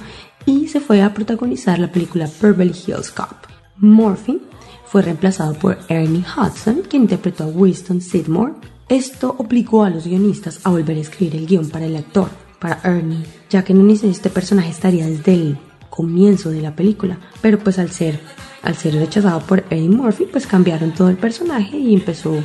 y 0.46 0.70
se 0.70 0.80
fue 0.80 1.02
a 1.02 1.14
protagonizar 1.14 1.78
la 1.78 1.92
película 1.92 2.30
Beverly 2.42 2.74
Hills 2.88 3.12
Cop. 3.12 3.36
Murphy 3.80 4.40
fue 4.86 5.02
reemplazado 5.02 5.56
por 5.56 5.78
Ernie 5.90 6.24
Hudson, 6.24 6.84
quien 6.90 7.02
interpretó 7.02 7.44
a 7.44 7.48
Winston 7.48 8.00
Sidmore. 8.00 8.54
Esto 8.88 9.36
obligó 9.40 9.84
a 9.84 9.90
los 9.90 10.08
guionistas 10.08 10.62
a 10.64 10.70
volver 10.70 10.96
a 10.96 11.02
escribir 11.02 11.36
el 11.36 11.48
guion 11.48 11.70
para 11.70 11.86
el 11.86 11.98
actor, 11.98 12.30
para 12.60 12.80
Ernie, 12.84 13.26
ya 13.50 13.64
que 13.64 13.74
en 13.74 13.90
este 13.90 14.30
personaje 14.30 14.70
estaría 14.70 15.06
desde 15.06 15.34
el 15.34 15.58
comienzo 15.90 16.50
de 16.50 16.62
la 16.62 16.76
película, 16.76 17.18
pero 17.42 17.60
pues 17.60 17.80
al 17.80 17.92
ser, 17.92 18.20
al 18.62 18.76
ser 18.76 18.96
rechazado 18.96 19.40
por 19.42 19.64
Eddie 19.70 19.90
Murphy, 19.90 20.26
pues 20.26 20.46
cambiaron 20.48 20.94
todo 20.94 21.10
el 21.10 21.18
personaje 21.18 21.78
y 21.78 21.94
empezó 21.94 22.36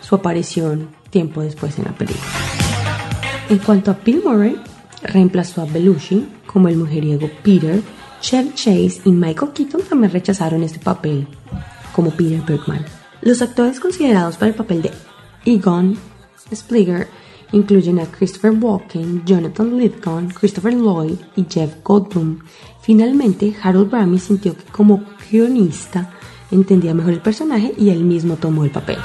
su 0.00 0.14
aparición 0.14 0.88
tiempo 1.10 1.42
después 1.42 1.78
en 1.78 1.84
la 1.84 1.92
película. 1.92 2.26
En 3.48 3.58
cuanto 3.58 3.90
a 3.90 3.98
Bill 4.04 4.22
Murray, 4.24 4.56
reemplazó 5.02 5.62
a 5.62 5.66
Belushi 5.66 6.26
como 6.46 6.68
el 6.68 6.76
mujeriego 6.76 7.30
Peter, 7.42 7.80
Chevy 8.20 8.52
Chase 8.54 9.00
y 9.04 9.12
Michael 9.12 9.52
Keaton 9.52 9.82
también 9.82 10.12
rechazaron 10.12 10.62
este 10.62 10.80
papel 10.80 11.26
como 11.92 12.10
Peter 12.10 12.42
Bergman. 12.46 12.84
Los 13.20 13.42
actores 13.42 13.80
considerados 13.80 14.36
para 14.36 14.50
el 14.50 14.54
papel 14.54 14.82
de 14.82 14.90
Egon 15.44 15.96
Spliger 16.54 17.08
incluyen 17.52 17.98
a 17.98 18.06
Christopher 18.06 18.52
Walken, 18.52 19.24
Jonathan 19.24 19.76
Lithgow, 19.78 20.28
Christopher 20.38 20.74
Lloyd 20.74 21.18
y 21.36 21.46
Jeff 21.48 21.76
Goldblum. 21.82 22.40
Finalmente, 22.80 23.54
Harold 23.62 23.92
Ramis 23.92 24.24
sintió 24.24 24.56
que 24.56 24.64
como 24.64 25.04
guionista 25.30 26.10
entendía 26.50 26.94
mejor 26.94 27.12
el 27.12 27.20
personaje 27.20 27.72
y 27.76 27.90
él 27.90 28.04
mismo 28.04 28.36
tomó 28.36 28.64
el 28.64 28.70
papel. 28.70 28.98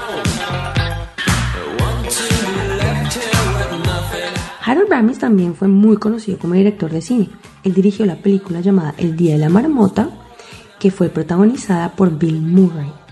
Harold 4.65 4.89
Ramis 4.89 5.19
también 5.19 5.55
fue 5.55 5.67
muy 5.67 5.97
conocido 5.97 6.39
como 6.39 6.53
director 6.53 6.89
de 6.89 7.01
cine. 7.01 7.29
Él 7.63 7.73
dirigió 7.73 8.05
la 8.05 8.15
película 8.15 8.61
llamada 8.61 8.95
El 8.97 9.17
Día 9.17 9.33
de 9.33 9.39
la 9.39 9.49
Marmota, 9.49 10.09
que 10.79 10.91
fue 10.91 11.09
protagonizada 11.09 11.91
por 11.95 12.17
Bill 12.17 12.41
Murray. 12.41 13.02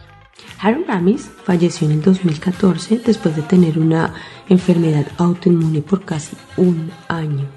Harold 0.62 0.86
Ramis 0.88 1.28
falleció 1.44 1.88
en 1.88 1.94
el 1.94 2.02
2014 2.04 3.02
después 3.04 3.36
de 3.36 3.42
tener 3.42 3.80
una 3.80 4.14
enfermedad 4.48 5.08
autoinmune 5.18 5.82
por 5.82 6.06
casi 6.06 6.38
un 6.56 6.92
año. 7.08 7.48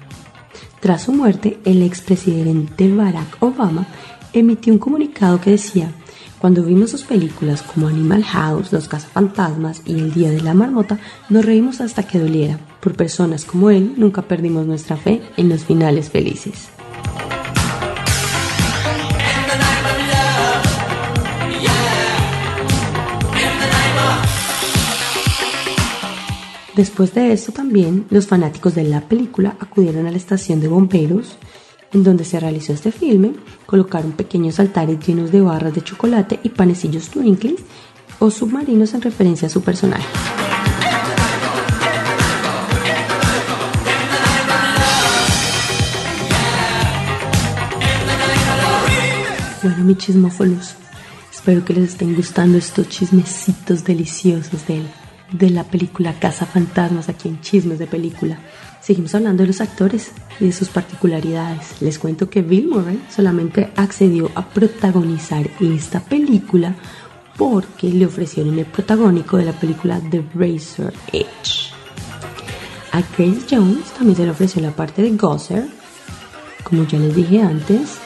Tras 0.79 1.03
su 1.03 1.13
muerte, 1.13 1.59
el 1.65 1.83
expresidente 1.83 2.91
Barack 2.91 3.37
Obama 3.41 3.85
emitió 4.33 4.73
un 4.73 4.79
comunicado 4.79 5.39
que 5.39 5.51
decía, 5.51 5.91
cuando 6.39 6.63
vimos 6.63 6.89
sus 6.89 7.03
películas 7.03 7.61
como 7.61 7.87
Animal 7.87 8.23
House, 8.23 8.73
Los 8.73 8.87
Cazafantasmas 8.87 9.83
y 9.85 9.93
El 9.93 10.11
Día 10.11 10.31
de 10.31 10.41
la 10.41 10.55
Marmota, 10.55 10.99
nos 11.29 11.45
reímos 11.45 11.81
hasta 11.81 12.03
que 12.03 12.19
doliera. 12.19 12.59
Por 12.81 12.95
personas 12.95 13.45
como 13.45 13.69
él, 13.69 13.93
nunca 13.97 14.23
perdimos 14.23 14.65
nuestra 14.65 14.97
fe 14.97 15.21
en 15.37 15.49
los 15.49 15.63
finales 15.63 16.09
felices. 16.09 16.69
Después 26.75 27.13
de 27.13 27.31
esto 27.31 27.53
también 27.53 28.05
los 28.09 28.27
fanáticos 28.27 28.75
de 28.75 28.83
la 28.83 28.99
película 28.99 29.55
acudieron 29.61 30.07
a 30.07 30.11
la 30.11 30.17
estación 30.17 30.59
de 30.59 30.67
bomberos 30.67 31.37
en 31.93 32.03
donde 32.03 32.25
se 32.25 32.37
realizó 32.37 32.73
este 32.73 32.91
filme, 32.91 33.31
colocaron 33.65 34.11
pequeños 34.11 34.59
altares 34.59 34.99
llenos 34.99 35.31
de 35.31 35.39
barras 35.39 35.73
de 35.73 35.81
chocolate 35.81 36.41
y 36.43 36.49
panecillos 36.49 37.07
twinkles 37.09 37.61
o 38.19 38.29
submarinos 38.29 38.93
en 38.93 39.01
referencia 39.03 39.47
a 39.47 39.49
su 39.49 39.61
personaje. 39.61 40.05
Bueno, 49.63 49.83
mi 49.85 49.95
chismófolos, 49.95 50.75
espero 51.31 51.63
que 51.63 51.73
les 51.73 51.91
estén 51.91 52.15
gustando 52.15 52.57
estos 52.57 52.89
chismecitos 52.89 53.85
deliciosos 53.85 54.67
de 54.67 54.79
él 54.79 55.04
de 55.37 55.49
la 55.49 55.63
película 55.63 56.17
Casa 56.19 56.45
Fantasmas 56.45 57.09
aquí 57.09 57.27
en 57.27 57.41
Chismes 57.41 57.79
de 57.79 57.87
Película. 57.87 58.39
Seguimos 58.81 59.15
hablando 59.15 59.43
de 59.43 59.47
los 59.47 59.61
actores 59.61 60.11
y 60.39 60.45
de 60.45 60.51
sus 60.51 60.69
particularidades. 60.69 61.81
Les 61.81 61.99
cuento 61.99 62.29
que 62.29 62.41
Bill 62.41 62.67
Murray 62.67 63.03
solamente 63.09 63.71
accedió 63.75 64.31
a 64.35 64.47
protagonizar 64.47 65.49
esta 65.59 65.99
película 65.99 66.75
porque 67.37 67.89
le 67.89 68.05
ofrecieron 68.05 68.57
el 68.59 68.65
protagónico 68.65 69.37
de 69.37 69.45
la 69.45 69.53
película 69.53 69.99
The 70.09 70.23
Razor 70.35 70.93
Edge. 71.11 71.71
A 72.91 73.01
Grace 73.17 73.45
Jones 73.49 73.91
también 73.91 74.15
se 74.15 74.23
le 74.23 74.31
ofreció 74.31 74.61
la 74.61 74.71
parte 74.71 75.01
de 75.01 75.11
Gosser, 75.17 75.67
como 76.63 76.85
ya 76.85 76.97
les 76.97 77.15
dije 77.15 77.41
antes, 77.41 77.97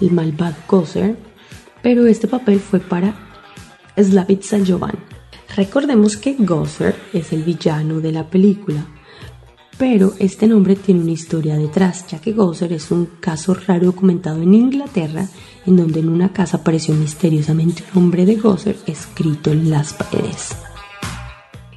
el 0.00 0.10
malvado 0.10 0.56
Gosser, 0.66 1.16
pero 1.82 2.06
este 2.06 2.26
papel 2.26 2.58
fue 2.58 2.80
para 2.80 3.14
Slavitza 3.96 4.58
Jovan 4.66 5.15
Recordemos 5.56 6.18
que 6.18 6.34
Gosser 6.38 6.94
es 7.14 7.32
el 7.32 7.42
villano 7.42 8.00
de 8.02 8.12
la 8.12 8.28
película, 8.28 8.86
pero 9.78 10.12
este 10.18 10.46
nombre 10.46 10.76
tiene 10.76 11.00
una 11.00 11.12
historia 11.12 11.56
detrás, 11.56 12.06
ya 12.08 12.20
que 12.20 12.32
Gosser 12.32 12.74
es 12.74 12.90
un 12.90 13.06
caso 13.20 13.54
raro 13.54 13.86
documentado 13.86 14.42
en 14.42 14.52
Inglaterra, 14.52 15.26
en 15.64 15.76
donde 15.78 16.00
en 16.00 16.10
una 16.10 16.30
casa 16.30 16.58
apareció 16.58 16.94
misteriosamente 16.94 17.82
un 17.94 18.02
nombre 18.02 18.26
de 18.26 18.34
Gosser 18.34 18.76
escrito 18.86 19.50
en 19.50 19.70
las 19.70 19.94
paredes. 19.94 20.54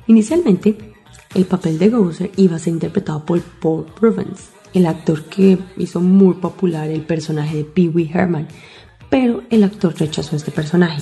Inicialmente, 0.07 0.77
el 1.33 1.45
papel 1.45 1.79
de 1.79 1.87
Gosser 1.87 2.31
iba 2.35 2.57
a 2.57 2.59
ser 2.59 2.73
interpretado 2.73 3.25
por 3.25 3.39
Paul 3.39 3.85
Rubens, 4.01 4.49
el 4.73 4.87
actor 4.87 5.23
que 5.23 5.57
hizo 5.77 6.01
muy 6.01 6.33
popular 6.33 6.89
el 6.89 7.03
personaje 7.03 7.55
de 7.55 7.63
Pee 7.63 7.87
Wee 7.87 8.11
Herman, 8.13 8.49
pero 9.09 9.43
el 9.49 9.63
actor 9.63 9.95
rechazó 9.97 10.35
este 10.35 10.51
personaje 10.51 11.01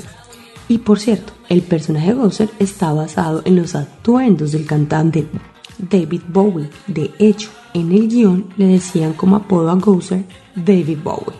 y 0.69 0.79
por 0.79 0.99
cierto, 0.99 1.33
el 1.49 1.61
personaje 1.61 2.13
Gozer 2.13 2.49
está 2.59 2.91
basado 2.91 3.41
en 3.45 3.55
los 3.55 3.75
atuendos 3.75 4.51
del 4.51 4.65
cantante 4.65 5.27
David 5.77 6.21
Bowie. 6.27 6.69
De 6.87 7.11
hecho, 7.19 7.49
en 7.73 7.91
el 7.91 8.09
guion 8.09 8.47
le 8.57 8.67
decían 8.67 9.13
como 9.13 9.37
apodo 9.37 9.69
a 9.69 9.75
Gozer 9.75 10.25
David 10.55 10.97
Bowie. 11.03 11.37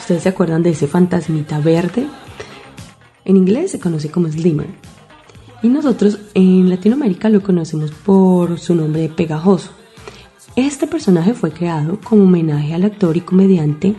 ¿Ustedes 0.00 0.22
se 0.22 0.28
acuerdan 0.30 0.62
de 0.62 0.70
ese 0.70 0.88
fantasmita 0.88 1.60
verde? 1.60 2.06
En 3.24 3.36
inglés 3.36 3.72
se 3.72 3.78
conoce 3.78 4.10
como 4.10 4.26
Slimmer. 4.28 4.68
Y 5.62 5.68
nosotros 5.68 6.18
en 6.34 6.70
Latinoamérica 6.70 7.28
lo 7.28 7.42
conocemos 7.42 7.90
por 7.90 8.58
su 8.58 8.74
nombre 8.74 9.08
pegajoso. 9.10 9.70
Este 10.58 10.88
personaje 10.88 11.34
fue 11.34 11.52
creado 11.52 12.00
como 12.02 12.24
homenaje 12.24 12.74
al 12.74 12.82
actor 12.84 13.16
y 13.16 13.20
comediante 13.20 13.94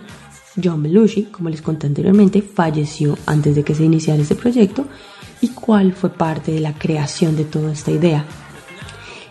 John 0.61 0.83
Belushi, 0.83 1.27
como 1.31 1.47
les 1.47 1.61
conté 1.61 1.87
anteriormente, 1.87 2.41
falleció 2.41 3.17
antes 3.27 3.55
de 3.55 3.63
que 3.63 3.73
se 3.73 3.85
iniciara 3.85 4.21
este 4.21 4.35
proyecto 4.35 4.85
y 5.39 5.47
cuál 5.51 5.93
fue 5.93 6.09
parte 6.09 6.51
de 6.51 6.59
la 6.59 6.73
creación 6.73 7.37
de 7.37 7.45
toda 7.45 7.71
esta 7.71 7.91
idea. 7.91 8.25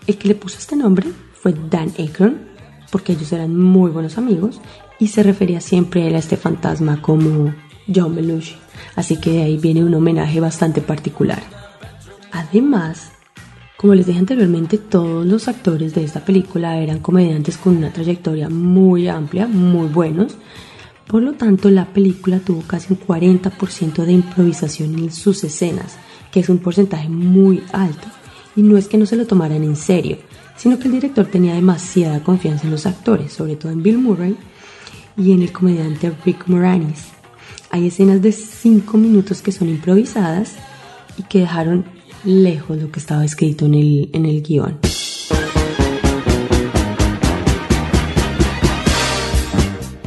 El 0.06 0.16
que 0.16 0.26
le 0.26 0.36
puso 0.36 0.56
este 0.56 0.74
nombre 0.74 1.06
fue 1.34 1.52
Dan 1.52 1.92
Aykroyd, 1.98 2.32
porque 2.90 3.12
ellos 3.12 3.30
eran 3.30 3.54
muy 3.54 3.90
buenos 3.90 4.16
amigos 4.16 4.62
y 4.98 5.08
se 5.08 5.22
refería 5.22 5.60
siempre 5.60 6.06
a 6.06 6.18
este 6.18 6.38
fantasma 6.38 7.02
como 7.02 7.54
John 7.94 8.14
Belushi. 8.14 8.56
Así 8.96 9.20
que 9.20 9.32
de 9.32 9.42
ahí 9.42 9.58
viene 9.58 9.84
un 9.84 9.92
homenaje 9.92 10.40
bastante 10.40 10.80
particular. 10.80 11.42
Además, 12.32 13.12
como 13.78 13.94
les 13.94 14.06
dije 14.06 14.18
anteriormente, 14.18 14.76
todos 14.76 15.24
los 15.24 15.46
actores 15.46 15.94
de 15.94 16.02
esta 16.02 16.24
película 16.24 16.78
eran 16.78 16.98
comediantes 16.98 17.56
con 17.56 17.76
una 17.76 17.92
trayectoria 17.92 18.48
muy 18.48 19.06
amplia, 19.06 19.46
muy 19.46 19.86
buenos. 19.86 20.34
Por 21.06 21.22
lo 21.22 21.34
tanto, 21.34 21.70
la 21.70 21.86
película 21.86 22.40
tuvo 22.40 22.62
casi 22.62 22.92
un 22.92 22.98
40% 22.98 24.04
de 24.04 24.12
improvisación 24.12 24.98
en 24.98 25.12
sus 25.12 25.44
escenas, 25.44 25.96
que 26.32 26.40
es 26.40 26.48
un 26.48 26.58
porcentaje 26.58 27.08
muy 27.08 27.62
alto. 27.72 28.08
Y 28.56 28.62
no 28.62 28.76
es 28.76 28.88
que 28.88 28.98
no 28.98 29.06
se 29.06 29.14
lo 29.14 29.28
tomaran 29.28 29.62
en 29.62 29.76
serio, 29.76 30.18
sino 30.56 30.80
que 30.80 30.88
el 30.88 30.94
director 30.94 31.26
tenía 31.26 31.54
demasiada 31.54 32.24
confianza 32.24 32.64
en 32.64 32.72
los 32.72 32.84
actores, 32.84 33.32
sobre 33.32 33.54
todo 33.54 33.70
en 33.70 33.84
Bill 33.84 33.98
Murray 33.98 34.36
y 35.16 35.30
en 35.30 35.42
el 35.42 35.52
comediante 35.52 36.12
Rick 36.24 36.48
Moranis. 36.48 37.10
Hay 37.70 37.86
escenas 37.86 38.22
de 38.22 38.32
5 38.32 38.98
minutos 38.98 39.40
que 39.40 39.52
son 39.52 39.68
improvisadas 39.68 40.56
y 41.16 41.22
que 41.22 41.38
dejaron 41.38 41.84
lejos 42.24 42.80
lo 42.80 42.90
que 42.90 43.00
estaba 43.00 43.24
escrito 43.24 43.66
en 43.66 43.74
el, 43.74 44.10
en 44.12 44.26
el 44.26 44.42
guion. 44.42 44.78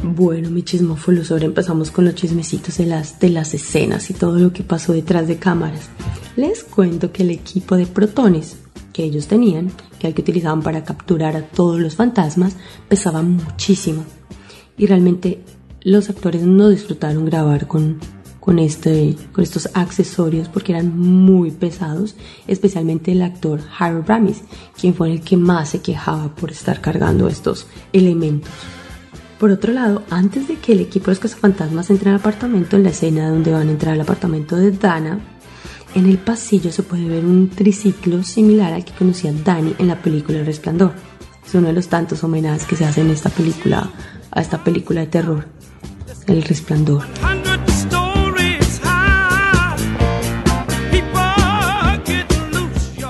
Bueno, 0.02 0.50
mi 0.50 0.62
chismófilo 0.62 1.24
sobre 1.24 1.46
empezamos 1.46 1.90
con 1.90 2.04
los 2.04 2.14
chismecitos 2.14 2.78
de 2.78 2.86
las, 2.86 3.18
de 3.18 3.30
las 3.30 3.54
escenas 3.54 4.10
y 4.10 4.14
todo 4.14 4.38
lo 4.38 4.52
que 4.52 4.62
pasó 4.62 4.92
detrás 4.92 5.26
de 5.26 5.38
cámaras. 5.38 5.88
Les 6.36 6.64
cuento 6.64 7.12
que 7.12 7.22
el 7.22 7.30
equipo 7.30 7.76
de 7.76 7.86
Protones, 7.86 8.56
que 8.92 9.04
ellos 9.04 9.26
tenían, 9.26 9.72
que 9.98 10.06
el 10.06 10.14
que 10.14 10.22
utilizaban 10.22 10.62
para 10.62 10.84
capturar 10.84 11.36
a 11.36 11.46
todos 11.46 11.80
los 11.80 11.96
fantasmas, 11.96 12.56
pesaba 12.88 13.22
muchísimo. 13.22 14.04
Y 14.76 14.86
realmente 14.86 15.40
los 15.82 16.08
actores 16.10 16.42
no 16.42 16.68
disfrutaron 16.68 17.24
grabar 17.24 17.66
con, 17.66 17.98
con, 18.42 18.58
este, 18.58 19.14
con 19.32 19.44
estos 19.44 19.68
accesorios 19.72 20.48
porque 20.48 20.72
eran 20.72 20.98
muy 20.98 21.52
pesados, 21.52 22.16
especialmente 22.48 23.12
el 23.12 23.22
actor 23.22 23.60
Harold 23.78 24.08
Ramis, 24.08 24.42
quien 24.78 24.94
fue 24.94 25.12
el 25.12 25.20
que 25.20 25.36
más 25.36 25.68
se 25.68 25.80
quejaba 25.80 26.34
por 26.34 26.50
estar 26.50 26.80
cargando 26.80 27.28
estos 27.28 27.68
elementos. 27.92 28.50
Por 29.38 29.52
otro 29.52 29.72
lado, 29.72 30.02
antes 30.10 30.48
de 30.48 30.56
que 30.56 30.72
el 30.72 30.80
equipo 30.80 31.06
de 31.06 31.12
los 31.12 31.18
cazafantasmas 31.20 31.90
entre 31.90 32.10
al 32.10 32.16
apartamento, 32.16 32.74
en 32.74 32.82
la 32.82 32.90
escena 32.90 33.30
donde 33.30 33.52
van 33.52 33.68
a 33.68 33.70
entrar 33.70 33.94
al 33.94 34.00
apartamento 34.00 34.56
de 34.56 34.72
Dana, 34.72 35.20
en 35.94 36.06
el 36.06 36.18
pasillo 36.18 36.72
se 36.72 36.82
puede 36.82 37.06
ver 37.08 37.24
un 37.24 37.48
triciclo 37.48 38.24
similar 38.24 38.72
al 38.72 38.84
que 38.84 38.92
conocía 38.92 39.32
Danny 39.32 39.76
en 39.78 39.86
la 39.86 40.02
película 40.02 40.38
El 40.38 40.46
Resplandor. 40.46 40.94
Es 41.46 41.54
uno 41.54 41.68
de 41.68 41.74
los 41.74 41.86
tantos 41.86 42.24
homenajes 42.24 42.66
que 42.66 42.74
se 42.74 42.86
hacen 42.86 43.06
en 43.06 43.12
esta 43.12 43.30
película, 43.30 43.88
a 44.32 44.40
esta 44.40 44.64
película 44.64 45.02
de 45.02 45.06
terror, 45.06 45.46
El 46.26 46.42
Resplandor. 46.42 47.04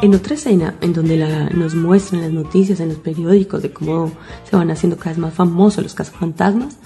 En 0.02 0.16
otra 0.16 0.34
escena, 0.34 0.74
en 0.80 0.92
donde 0.92 1.16
nos 1.54 1.76
muestran 1.76 2.22
las 2.22 2.32
noticias 2.32 2.80
en 2.80 2.88
los 2.88 2.98
periódicos 2.98 3.62
de 3.62 3.72
cómo 3.72 4.10
se 4.42 4.56
van 4.56 4.72
haciendo 4.72 4.96
cada 4.96 5.10
vez 5.10 5.18
más 5.18 5.32
famosos 5.32 5.84
los 5.84 5.94
cazafantasmas, 5.94 6.76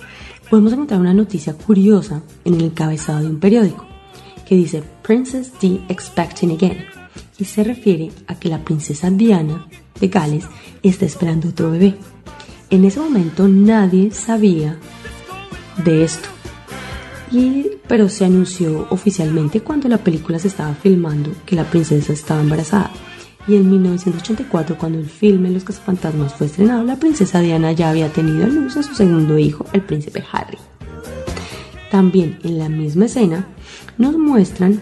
podemos 0.50 0.75
encontrar 0.75 1.00
una 1.00 1.14
noticia 1.14 1.54
curiosa 1.54 2.23
en 2.44 2.56
el 2.56 2.64
encabezado 2.64 3.20
de 3.20 3.28
un 3.28 3.40
periódico 3.40 3.87
que 4.46 4.54
dice 4.54 4.85
Princess 5.02 5.50
D 5.58 5.80
expecting 5.88 6.52
again 6.52 6.85
y 7.38 7.46
se 7.46 7.64
refiere 7.64 8.11
a 8.26 8.35
que 8.35 8.50
la 8.50 8.62
princesa 8.62 9.08
Diana 9.11 9.66
de 9.99 10.08
Gales 10.08 10.44
está 10.82 11.06
esperando 11.06 11.49
otro 11.49 11.70
bebé. 11.70 11.94
En 12.68 12.85
ese 12.85 13.00
momento 13.00 13.49
nadie 13.49 14.11
sabía 14.11 14.78
de 15.82 16.04
esto. 16.04 16.36
Pero 17.88 18.09
se 18.09 18.25
anunció 18.25 18.87
oficialmente 18.90 19.61
cuando 19.61 19.88
la 19.88 19.99
película 19.99 20.38
se 20.38 20.49
estaba 20.49 20.75
filmando 20.75 21.33
que 21.45 21.56
la 21.56 21.64
princesa 21.64 22.12
estaba 22.12 22.40
embarazada. 22.40 22.90
Y 23.49 23.54
en 23.54 23.71
1984, 23.71 24.76
cuando 24.76 24.99
el 24.99 25.06
filme 25.06 25.50
Los 25.50 25.64
Cazafantasmas 25.64 26.35
fue 26.35 26.49
estrenado, 26.49 26.83
la 26.83 26.97
princesa 26.97 27.40
Diana 27.40 27.73
ya 27.73 27.90
había 27.90 28.12
tenido 28.12 28.45
a 28.45 28.49
luz 28.49 28.76
a 28.76 28.83
su 28.83 28.95
segundo 28.95 29.38
hijo, 29.38 29.66
el 29.73 29.83
príncipe 29.83 30.25
Harry. 30.33 30.59
También 31.90 32.38
en 32.42 32.59
la 32.59 32.68
misma 32.68 33.06
escena 33.06 33.47
nos 33.99 34.18
muestran 34.18 34.80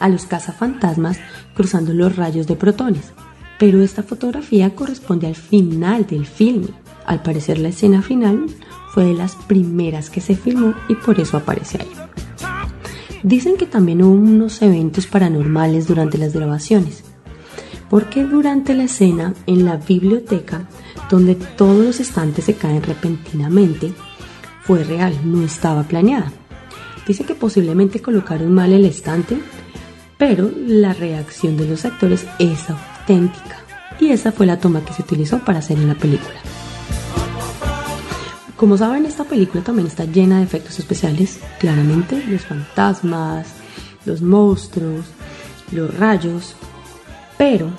a 0.00 0.08
los 0.08 0.26
cazafantasmas 0.26 1.18
cruzando 1.54 1.92
los 1.92 2.16
rayos 2.16 2.46
de 2.46 2.56
protones, 2.56 3.12
pero 3.58 3.82
esta 3.82 4.02
fotografía 4.02 4.74
corresponde 4.74 5.26
al 5.26 5.36
final 5.36 6.06
del 6.06 6.26
filme. 6.26 6.68
Al 7.06 7.22
parecer 7.22 7.58
la 7.58 7.68
escena 7.68 8.02
final 8.02 8.46
fue 8.92 9.04
de 9.04 9.14
las 9.14 9.34
primeras 9.36 10.10
que 10.10 10.20
se 10.20 10.36
filmó 10.36 10.74
y 10.88 10.94
por 10.94 11.20
eso 11.20 11.36
aparece 11.36 11.78
ahí. 11.80 12.08
Dicen 13.22 13.56
que 13.56 13.66
también 13.66 14.02
hubo 14.02 14.12
unos 14.12 14.62
eventos 14.62 15.06
paranormales 15.06 15.88
durante 15.88 16.18
las 16.18 16.32
grabaciones, 16.32 17.02
porque 17.90 18.24
durante 18.24 18.74
la 18.74 18.84
escena 18.84 19.34
en 19.46 19.64
la 19.64 19.76
biblioteca, 19.76 20.68
donde 21.10 21.34
todos 21.34 21.84
los 21.84 22.00
estantes 22.00 22.44
se 22.44 22.54
caen 22.54 22.82
repentinamente, 22.82 23.92
fue 24.62 24.84
real, 24.84 25.14
no 25.24 25.42
estaba 25.42 25.82
planeada. 25.82 26.32
Dice 27.06 27.24
que 27.24 27.34
posiblemente 27.34 28.02
colocaron 28.02 28.54
mal 28.54 28.72
el 28.72 28.84
estante, 28.84 29.40
pero 30.18 30.50
la 30.66 30.92
reacción 30.92 31.56
de 31.56 31.66
los 31.66 31.84
actores 31.84 32.26
es 32.38 32.68
auténtica. 32.68 33.58
Y 33.98 34.10
esa 34.10 34.30
fue 34.30 34.46
la 34.46 34.60
toma 34.60 34.84
que 34.84 34.92
se 34.92 35.02
utilizó 35.02 35.38
para 35.38 35.60
hacer 35.60 35.78
en 35.78 35.88
la 35.88 35.94
película. 35.94 36.38
Como 38.58 38.76
saben, 38.76 39.06
esta 39.06 39.22
película 39.22 39.62
también 39.62 39.86
está 39.86 40.04
llena 40.04 40.38
de 40.38 40.42
efectos 40.42 40.80
especiales, 40.80 41.38
claramente, 41.60 42.24
los 42.28 42.42
fantasmas, 42.42 43.46
los 44.04 44.20
monstruos, 44.20 45.06
los 45.70 45.96
rayos, 45.96 46.56
pero, 47.38 47.70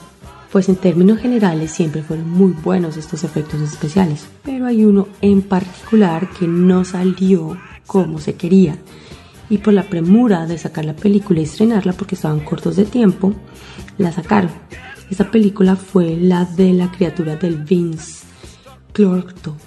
pues 0.54 0.70
en 0.70 0.78
términos 0.78 1.20
generales 1.20 1.72
siempre 1.72 2.02
fueron 2.02 2.30
muy 2.30 2.54
buenos 2.54 2.96
estos 2.96 3.26
efectos 3.26 3.60
especiales. 3.60 4.26
Pero 4.46 4.68
hay 4.68 4.86
uno 4.86 5.10
en 5.22 5.42
particular 5.42 6.30
que 6.30 6.48
no 6.48 6.86
salió 6.86 7.58
como 7.86 8.20
se 8.20 8.36
quería. 8.36 8.78
Y 9.50 9.58
por 9.58 9.74
la 9.74 9.84
premura 9.84 10.46
de 10.46 10.58
sacar 10.58 10.86
la 10.86 10.96
película 10.96 11.42
y 11.42 11.44
estrenarla 11.44 11.92
porque 11.92 12.16
estaban 12.16 12.40
cortos 12.40 12.78
de 12.78 12.86
tiempo, 12.86 13.34
la 13.98 14.14
sacaron. 14.14 14.52
Esta 15.12 15.30
película 15.30 15.76
fue 15.76 16.16
la 16.16 16.46
de 16.46 16.72
la 16.72 16.90
criatura 16.90 17.36
del 17.36 17.58
Vince 17.58 18.26
Clorto. 18.94 19.58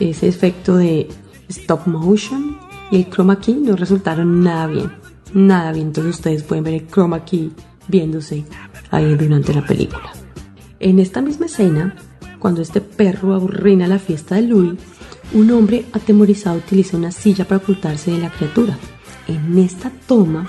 Ese 0.00 0.28
efecto 0.28 0.76
de 0.76 1.08
stop 1.48 1.86
motion 1.86 2.58
y 2.90 2.96
el 2.96 3.10
chroma 3.10 3.40
key 3.40 3.54
no 3.54 3.76
resultaron 3.76 4.42
nada 4.42 4.66
bien. 4.66 4.92
Nada 5.32 5.72
bien. 5.72 5.88
Entonces 5.88 6.16
ustedes 6.16 6.42
pueden 6.42 6.64
ver 6.64 6.74
el 6.74 6.86
chroma 6.86 7.24
key 7.24 7.52
viéndose 7.88 8.44
ahí 8.90 9.14
durante 9.14 9.54
la 9.54 9.64
película. 9.64 10.12
En 10.80 10.98
esta 10.98 11.22
misma 11.22 11.46
escena, 11.46 11.96
cuando 12.38 12.60
este 12.60 12.80
perro 12.80 13.34
aburrina 13.34 13.86
la 13.86 13.98
fiesta 13.98 14.34
de 14.34 14.42
Louis, 14.42 14.78
un 15.32 15.50
hombre 15.50 15.86
atemorizado 15.92 16.58
utiliza 16.58 16.96
una 16.96 17.10
silla 17.10 17.44
para 17.44 17.58
ocultarse 17.58 18.10
de 18.10 18.18
la 18.18 18.30
criatura. 18.30 18.76
En 19.26 19.58
esta 19.58 19.90
toma 20.06 20.46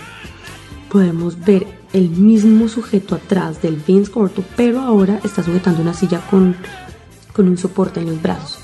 podemos 0.89 1.39
ver 1.39 1.65
el 1.93 2.09
mismo 2.09 2.67
sujeto 2.67 3.15
atrás 3.15 3.61
del 3.61 3.77
Vince 3.77 4.11
corto, 4.11 4.43
pero 4.55 4.81
ahora 4.81 5.19
está 5.23 5.41
sujetando 5.43 5.81
una 5.81 5.93
silla 5.93 6.21
con, 6.29 6.55
con 7.33 7.47
un 7.47 7.57
soporte 7.57 7.99
en 7.99 8.07
los 8.07 8.21
brazos. 8.21 8.59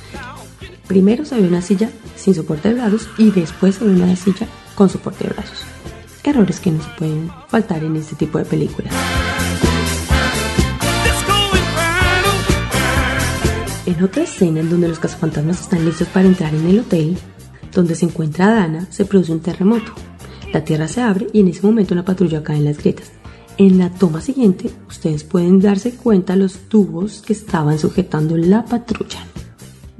Primero 0.88 1.24
se 1.24 1.40
ve 1.40 1.48
una 1.48 1.62
silla 1.62 1.90
sin 2.16 2.36
soporte 2.36 2.70
de 2.70 2.76
brazos 2.76 3.08
y 3.18 3.32
después 3.32 3.76
se 3.76 3.86
ve 3.86 3.92
una 3.92 4.16
silla 4.16 4.48
con 4.76 4.90
soporte 4.90 5.26
de 5.26 5.34
brazos. 5.34 5.60
Errores 6.24 6.60
que 6.60 6.72
no 6.72 6.84
se 6.84 6.90
pueden 6.98 7.32
faltar 7.48 7.84
en 7.84 7.96
este 7.96 8.16
tipo 8.16 8.38
de 8.38 8.46
películas. 8.46 8.94
En 13.86 14.02
otra 14.04 14.24
escena 14.24 14.62
en 14.62 14.70
donde 14.70 14.88
los 14.88 15.00
cazafantasmas 15.00 15.62
están 15.62 15.86
listos 15.86 16.08
para 16.08 16.28
entrar 16.28 16.54
en 16.54 16.68
el 16.68 16.80
hotel, 16.80 17.18
donde 17.74 17.96
se 17.96 18.06
encuentra 18.06 18.48
Dana, 18.48 18.88
se 18.90 19.06
produce 19.06 19.32
un 19.32 19.42
terremoto. 19.42 19.92
La 20.54 20.64
tierra 20.64 20.88
se 20.88 21.02
abre 21.02 21.28
y 21.34 21.42
en 21.42 21.50
ese 21.50 21.66
momento 21.66 21.94
una 21.94 22.06
patrulla 22.06 22.44
cae 22.44 22.58
en 22.58 22.66
las 22.66 22.78
grietas. 22.78 23.12
En 23.58 23.78
la 23.78 23.90
toma 23.90 24.22
siguiente, 24.22 24.72
ustedes 24.88 25.24
pueden 25.24 25.60
darse 25.60 25.96
cuenta 25.96 26.36
los 26.36 26.54
tubos 26.70 27.22
que 27.22 27.34
estaban 27.34 27.78
sujetando 27.78 28.38
la 28.38 28.66
patrulla. 28.66 29.33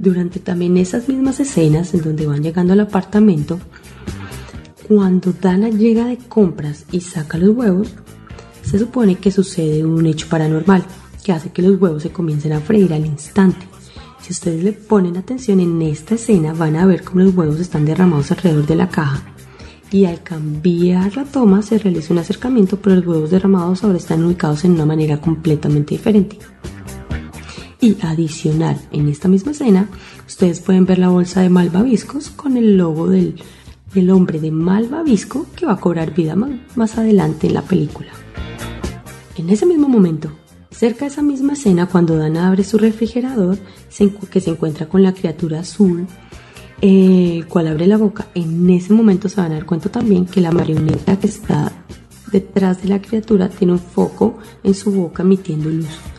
Durante 0.04 0.38
también 0.38 0.76
esas 0.76 1.08
mismas 1.08 1.40
escenas 1.40 1.94
en 1.94 2.02
donde 2.02 2.26
van 2.26 2.42
llegando 2.42 2.74
al 2.74 2.80
apartamento, 2.80 3.58
cuando 4.86 5.32
Dana 5.32 5.70
llega 5.70 6.04
de 6.04 6.18
compras 6.18 6.84
y 6.92 7.00
saca 7.00 7.38
los 7.38 7.56
huevos, 7.56 7.94
se 8.60 8.78
supone 8.78 9.16
que 9.16 9.30
sucede 9.30 9.82
un 9.82 10.04
hecho 10.04 10.28
paranormal 10.28 10.84
que 11.24 11.32
hace 11.32 11.52
que 11.52 11.62
los 11.62 11.80
huevos 11.80 12.02
se 12.02 12.12
comiencen 12.12 12.52
a 12.52 12.60
freír 12.60 12.92
al 12.92 13.06
instante. 13.06 13.66
Si 14.20 14.34
ustedes 14.34 14.62
le 14.62 14.72
ponen 14.74 15.16
atención 15.16 15.58
en 15.60 15.80
esta 15.80 16.16
escena 16.16 16.52
van 16.52 16.76
a 16.76 16.84
ver 16.84 17.02
cómo 17.02 17.20
los 17.20 17.34
huevos 17.34 17.58
están 17.58 17.86
derramados 17.86 18.30
alrededor 18.30 18.66
de 18.66 18.76
la 18.76 18.90
caja 18.90 19.22
y 19.90 20.04
al 20.04 20.22
cambiar 20.22 21.16
la 21.16 21.24
toma 21.24 21.62
se 21.62 21.78
realiza 21.78 22.12
un 22.12 22.18
acercamiento 22.18 22.76
pero 22.78 22.96
los 22.96 23.06
huevos 23.06 23.30
derramados 23.30 23.82
ahora 23.82 23.96
están 23.96 24.22
ubicados 24.22 24.66
en 24.66 24.72
una 24.72 24.84
manera 24.84 25.18
completamente 25.18 25.94
diferente. 25.94 26.36
Y 27.84 27.98
adicional, 28.00 28.80
en 28.92 29.10
esta 29.10 29.28
misma 29.28 29.52
escena, 29.52 29.90
ustedes 30.26 30.60
pueden 30.60 30.86
ver 30.86 30.98
la 30.98 31.10
bolsa 31.10 31.42
de 31.42 31.50
malvaviscos 31.50 32.30
con 32.30 32.56
el 32.56 32.78
logo 32.78 33.10
del, 33.10 33.34
del 33.92 34.08
hombre 34.08 34.40
de 34.40 34.50
malvavisco 34.50 35.44
que 35.54 35.66
va 35.66 35.72
a 35.72 35.80
cobrar 35.80 36.14
vida 36.14 36.34
más, 36.34 36.96
adelante 36.96 37.46
en 37.46 37.52
la 37.52 37.60
película. 37.60 38.08
En 39.36 39.50
ese 39.50 39.66
mismo 39.66 39.86
momento, 39.86 40.32
Cerca 40.70 41.04
de 41.04 41.10
esa 41.10 41.20
misma 41.20 41.52
escena, 41.52 41.84
cuando 41.84 42.16
Dana 42.16 42.48
abre 42.48 42.64
su 42.64 42.78
refrigerador, 42.78 43.58
que 44.30 44.40
se 44.40 44.50
encuentra 44.50 44.88
con 44.88 45.02
la 45.02 45.12
criatura 45.12 45.60
azul, 45.60 46.06
eh, 46.80 47.44
cual 47.50 47.68
abre 47.68 47.86
la 47.86 47.98
boca, 47.98 48.28
en 48.34 48.70
ese 48.70 48.94
momento 48.94 49.28
se 49.28 49.42
van 49.42 49.52
a 49.52 49.56
dar 49.56 49.66
cuenta 49.66 49.90
también 49.90 50.24
que 50.24 50.40
la 50.40 50.52
marioneta 50.52 51.18
que 51.18 51.26
está 51.26 51.70
detrás 52.32 52.82
de 52.82 52.88
la 52.88 53.02
criatura 53.02 53.50
tiene 53.50 53.74
un 53.74 53.78
foco 53.78 54.38
en 54.62 54.74
su 54.74 54.90
boca 54.90 55.22
emitiendo 55.22 55.68
luz. 55.68 56.13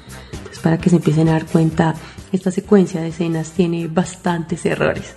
Para 0.65 0.80
que 0.80 0.89
se 0.89 0.95
empiecen 0.95 1.30
a 1.30 1.34
dar 1.34 1.45
cuenta, 1.45 1.93
esta 2.32 2.49
secuencia 2.49 2.99
de 2.99 3.10
escenas 3.10 3.51
tiene 3.51 3.88
bastantes 3.88 4.65
errores. 4.65 5.13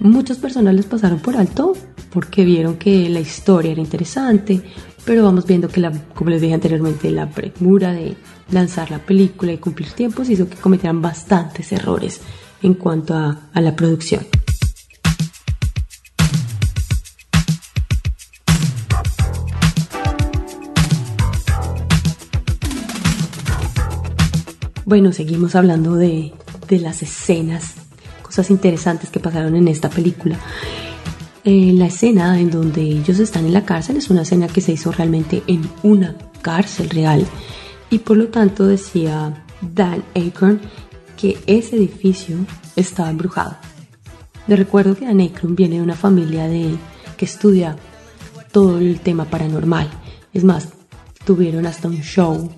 Muchas 0.00 0.38
personas 0.38 0.74
les 0.74 0.84
pasaron 0.84 1.20
por 1.20 1.36
alto 1.36 1.74
porque 2.12 2.44
vieron 2.44 2.74
que 2.74 3.08
la 3.08 3.20
historia 3.20 3.70
era 3.70 3.80
interesante, 3.80 4.60
pero 5.04 5.22
vamos 5.22 5.46
viendo 5.46 5.68
que, 5.68 5.78
la, 5.78 5.92
como 5.92 6.30
les 6.30 6.40
dije 6.40 6.54
anteriormente, 6.54 7.08
la 7.12 7.30
premura 7.30 7.92
de 7.92 8.16
lanzar 8.50 8.90
la 8.90 8.98
película 8.98 9.52
y 9.52 9.58
cumplir 9.58 9.92
tiempos 9.92 10.28
hizo 10.28 10.48
que 10.48 10.56
cometieran 10.56 11.00
bastantes 11.00 11.70
errores 11.70 12.20
en 12.60 12.74
cuanto 12.74 13.14
a 13.14 13.60
la 13.60 13.76
producción. 13.76 14.26
Bueno, 24.90 25.12
seguimos 25.12 25.54
hablando 25.54 25.94
de, 25.94 26.32
de 26.66 26.80
las 26.80 27.00
escenas, 27.04 27.74
cosas 28.22 28.50
interesantes 28.50 29.08
que 29.08 29.20
pasaron 29.20 29.54
en 29.54 29.68
esta 29.68 29.88
película. 29.88 30.36
Eh, 31.44 31.72
la 31.76 31.86
escena 31.86 32.40
en 32.40 32.50
donde 32.50 32.80
ellos 32.80 33.20
están 33.20 33.46
en 33.46 33.52
la 33.52 33.64
cárcel 33.64 33.98
es 33.98 34.10
una 34.10 34.22
escena 34.22 34.48
que 34.48 34.60
se 34.60 34.72
hizo 34.72 34.90
realmente 34.90 35.44
en 35.46 35.62
una 35.84 36.16
cárcel 36.42 36.90
real 36.90 37.24
y 37.88 38.00
por 38.00 38.16
lo 38.16 38.30
tanto 38.30 38.66
decía 38.66 39.44
Dan 39.60 40.02
Acorn 40.16 40.60
que 41.16 41.38
ese 41.46 41.76
edificio 41.76 42.38
estaba 42.74 43.10
embrujado. 43.10 43.58
Le 44.48 44.56
recuerdo 44.56 44.96
que 44.96 45.06
Dan 45.06 45.20
Acorn 45.20 45.54
viene 45.54 45.76
de 45.76 45.82
una 45.82 45.94
familia 45.94 46.48
de, 46.48 46.74
que 47.16 47.26
estudia 47.26 47.76
todo 48.50 48.78
el 48.80 48.98
tema 48.98 49.24
paranormal. 49.24 49.88
Es 50.34 50.42
más, 50.42 50.70
tuvieron 51.24 51.64
hasta 51.66 51.86
un 51.86 52.02
show 52.02 52.50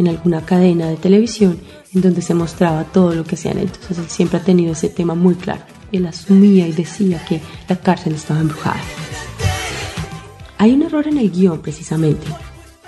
en 0.00 0.08
alguna 0.08 0.44
cadena 0.44 0.88
de 0.88 0.96
televisión 0.96 1.58
en 1.94 2.00
donde 2.00 2.22
se 2.22 2.34
mostraba 2.34 2.84
todo 2.84 3.14
lo 3.14 3.24
que 3.24 3.36
hacían. 3.36 3.58
Entonces 3.58 3.98
él 3.98 4.08
siempre 4.08 4.38
ha 4.38 4.44
tenido 4.44 4.72
ese 4.72 4.88
tema 4.88 5.14
muy 5.14 5.36
claro 5.36 5.62
él 5.92 6.06
asumía 6.06 6.66
y 6.68 6.72
decía 6.72 7.24
que 7.24 7.40
la 7.68 7.76
cárcel 7.76 8.14
estaba 8.14 8.40
embrujada. 8.40 8.80
Hay 10.58 10.72
un 10.72 10.82
error 10.82 11.06
en 11.08 11.18
el 11.18 11.30
guion 11.30 11.60
precisamente. 11.60 12.26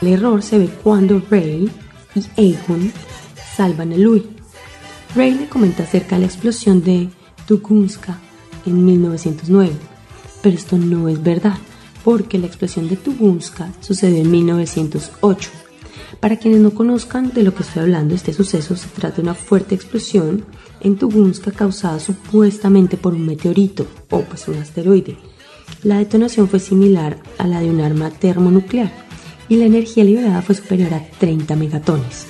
El 0.01 0.09
error 0.09 0.43
se 0.43 0.59
ve 0.59 0.69
cuando 0.83 1.23
Ray 1.31 1.71
y 2.15 2.41
Aegon 2.41 2.93
salvan 3.57 3.93
a 3.93 3.97
Louis. 3.97 4.25
Ray 5.15 5.35
le 5.35 5.49
comenta 5.49 5.85
acerca 5.85 6.17
de 6.17 6.23
la 6.23 6.27
explosión 6.27 6.83
de 6.83 7.09
Tugunska 7.47 8.19
en 8.67 8.85
1909, 8.85 9.73
pero 10.43 10.57
esto 10.57 10.79
no 10.79 11.09
es 11.09 11.23
verdad, 11.23 11.59
porque 12.05 12.39
la 12.39 12.47
explosión 12.47 12.89
de 12.89 12.97
Tugunska 12.97 13.73
sucedió 13.81 14.23
en 14.23 14.31
1908. 14.31 15.62
Para 16.23 16.37
quienes 16.37 16.61
no 16.61 16.71
conozcan 16.71 17.33
de 17.33 17.43
lo 17.43 17.53
que 17.53 17.65
estoy 17.65 17.83
hablando, 17.83 18.15
este 18.15 18.33
suceso 18.33 18.77
se 18.77 18.87
trata 18.87 19.17
de 19.17 19.23
una 19.23 19.35
fuerte 19.35 19.75
explosión 19.75 20.45
en 20.81 20.95
Tugunska 20.95 21.51
causada 21.51 21.99
supuestamente 21.99 22.97
por 22.97 23.13
un 23.13 23.27
meteorito 23.27 23.89
o 24.09 24.21
pues 24.21 24.47
un 24.47 24.55
asteroide. 24.55 25.17
La 25.83 25.99
detonación 25.99 26.47
fue 26.47 26.61
similar 26.61 27.19
a 27.39 27.49
la 27.49 27.61
de 27.61 27.71
un 27.71 27.81
arma 27.81 28.09
termonuclear 28.11 28.93
y 29.49 29.57
la 29.57 29.65
energía 29.65 30.05
liberada 30.05 30.43
fue 30.43 30.55
superior 30.55 30.95
a 30.95 31.05
30 31.19 31.57
megatones. 31.57 32.27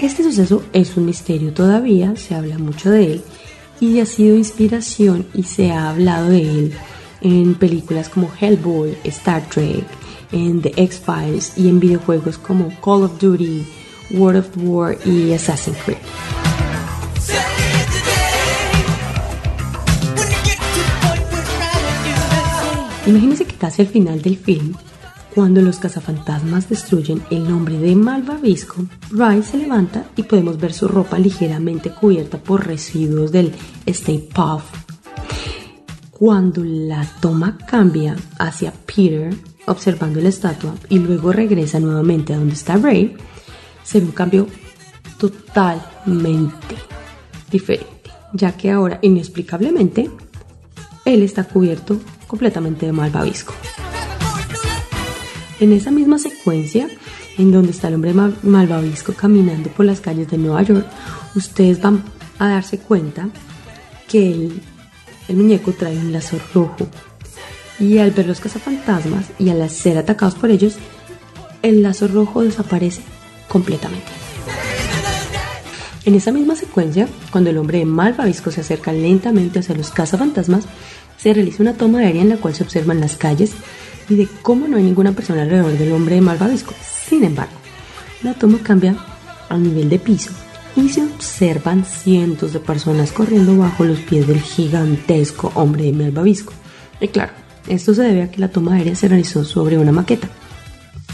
Este 0.00 0.24
suceso 0.24 0.64
es 0.72 0.96
un 0.96 1.06
misterio 1.06 1.52
todavía, 1.52 2.16
se 2.16 2.34
habla 2.34 2.58
mucho 2.58 2.90
de 2.90 3.12
él 3.12 3.22
y 3.78 4.00
ha 4.00 4.06
sido 4.06 4.34
inspiración 4.34 5.24
y 5.34 5.44
se 5.44 5.70
ha 5.70 5.90
hablado 5.90 6.30
de 6.30 6.42
él 6.42 6.72
en 7.20 7.54
películas 7.54 8.08
como 8.08 8.28
Hellboy, 8.40 8.96
Star 9.04 9.48
Trek, 9.48 9.84
en 10.32 10.60
The 10.60 10.72
X-Files 10.76 11.56
y 11.56 11.68
en 11.68 11.80
videojuegos 11.80 12.38
como 12.38 12.68
Call 12.80 13.04
of 13.04 13.20
Duty, 13.20 13.66
World 14.12 14.38
of 14.40 14.48
War 14.56 14.98
y 15.04 15.32
Assassin's 15.32 15.78
Creed. 15.84 15.98
Imagínense 23.06 23.46
que 23.46 23.54
casi 23.54 23.80
al 23.80 23.88
final 23.88 24.20
del 24.20 24.36
film, 24.36 24.74
cuando 25.34 25.62
los 25.62 25.78
cazafantasmas 25.78 26.68
destruyen 26.68 27.22
el 27.30 27.48
nombre 27.48 27.78
de 27.78 27.96
Malvavisco, 27.96 28.84
Ray 29.10 29.42
se 29.42 29.56
levanta 29.56 30.04
y 30.14 30.24
podemos 30.24 30.58
ver 30.58 30.74
su 30.74 30.88
ropa 30.88 31.18
ligeramente 31.18 31.90
cubierta 31.90 32.36
por 32.36 32.66
residuos 32.66 33.32
del 33.32 33.54
Stay 33.86 34.18
Puff. 34.18 34.64
Cuando 36.10 36.62
la 36.64 37.06
toma 37.20 37.56
cambia 37.56 38.14
hacia 38.38 38.72
Peter, 38.72 39.34
observando 39.70 40.20
la 40.20 40.28
estatua, 40.28 40.74
y 40.88 40.98
luego 40.98 41.32
regresa 41.32 41.80
nuevamente 41.80 42.34
a 42.34 42.38
donde 42.38 42.54
está 42.54 42.76
Ray, 42.76 43.16
se 43.84 44.00
ve 44.00 44.06
un 44.06 44.12
cambio 44.12 44.46
totalmente 45.18 46.76
diferente, 47.50 48.10
ya 48.32 48.56
que 48.56 48.70
ahora 48.70 48.98
inexplicablemente 49.02 50.10
él 51.04 51.22
está 51.22 51.44
cubierto 51.44 51.98
completamente 52.26 52.86
de 52.86 52.92
malvavisco. 52.92 53.54
En 55.60 55.72
esa 55.72 55.90
misma 55.90 56.18
secuencia, 56.18 56.88
en 57.36 57.50
donde 57.50 57.70
está 57.70 57.88
el 57.88 57.94
hombre 57.94 58.14
malvavisco 58.42 59.12
caminando 59.12 59.70
por 59.70 59.86
las 59.86 60.00
calles 60.00 60.28
de 60.30 60.38
Nueva 60.38 60.62
York, 60.62 60.86
ustedes 61.34 61.80
van 61.80 62.04
a 62.38 62.48
darse 62.48 62.78
cuenta 62.78 63.28
que 64.06 64.32
el, 64.32 64.62
el 65.28 65.36
muñeco 65.36 65.72
trae 65.72 65.96
un 65.96 66.12
lazo 66.12 66.38
rojo. 66.54 66.88
Y 67.80 67.98
al 67.98 68.10
ver 68.10 68.26
los 68.26 68.40
cazafantasmas 68.40 69.26
y 69.38 69.50
al 69.50 69.68
ser 69.70 69.98
atacados 69.98 70.34
por 70.34 70.50
ellos, 70.50 70.76
el 71.62 71.82
lazo 71.82 72.08
rojo 72.08 72.42
desaparece 72.42 73.02
completamente. 73.48 74.06
En 76.04 76.14
esa 76.14 76.32
misma 76.32 76.56
secuencia, 76.56 77.08
cuando 77.30 77.50
el 77.50 77.58
hombre 77.58 77.84
malvavisco 77.84 78.50
se 78.50 78.62
acerca 78.62 78.92
lentamente 78.92 79.58
hacia 79.58 79.74
los 79.74 79.90
cazafantasmas, 79.90 80.64
se 81.18 81.34
realiza 81.34 81.62
una 81.62 81.74
toma 81.74 81.98
aérea 81.98 82.22
en 82.22 82.30
la 82.30 82.36
cual 82.36 82.54
se 82.54 82.62
observan 82.62 83.00
las 83.00 83.16
calles 83.16 83.52
y 84.08 84.16
de 84.16 84.28
cómo 84.42 84.68
no 84.68 84.76
hay 84.76 84.84
ninguna 84.84 85.12
persona 85.12 85.42
alrededor 85.42 85.76
del 85.76 85.92
hombre 85.92 86.14
de 86.14 86.20
malvavisco. 86.20 86.72
Sin 87.08 87.24
embargo, 87.24 87.52
la 88.22 88.34
toma 88.34 88.58
cambia 88.62 88.96
al 89.48 89.62
nivel 89.62 89.88
de 89.88 89.98
piso 89.98 90.30
y 90.76 90.88
se 90.88 91.02
observan 91.02 91.84
cientos 91.84 92.52
de 92.52 92.60
personas 92.60 93.12
corriendo 93.12 93.56
bajo 93.56 93.84
los 93.84 93.98
pies 93.98 94.26
del 94.26 94.40
gigantesco 94.40 95.52
hombre 95.54 95.84
de 95.84 95.92
malvavisco. 95.92 96.52
Y 97.00 97.08
claro, 97.08 97.32
esto 97.66 97.94
se 97.94 98.02
debe 98.02 98.22
a 98.22 98.30
que 98.30 98.40
la 98.40 98.48
toma 98.48 98.74
aérea 98.74 98.94
se 98.94 99.08
realizó 99.08 99.44
sobre 99.44 99.78
una 99.78 99.92
maqueta. 99.92 100.28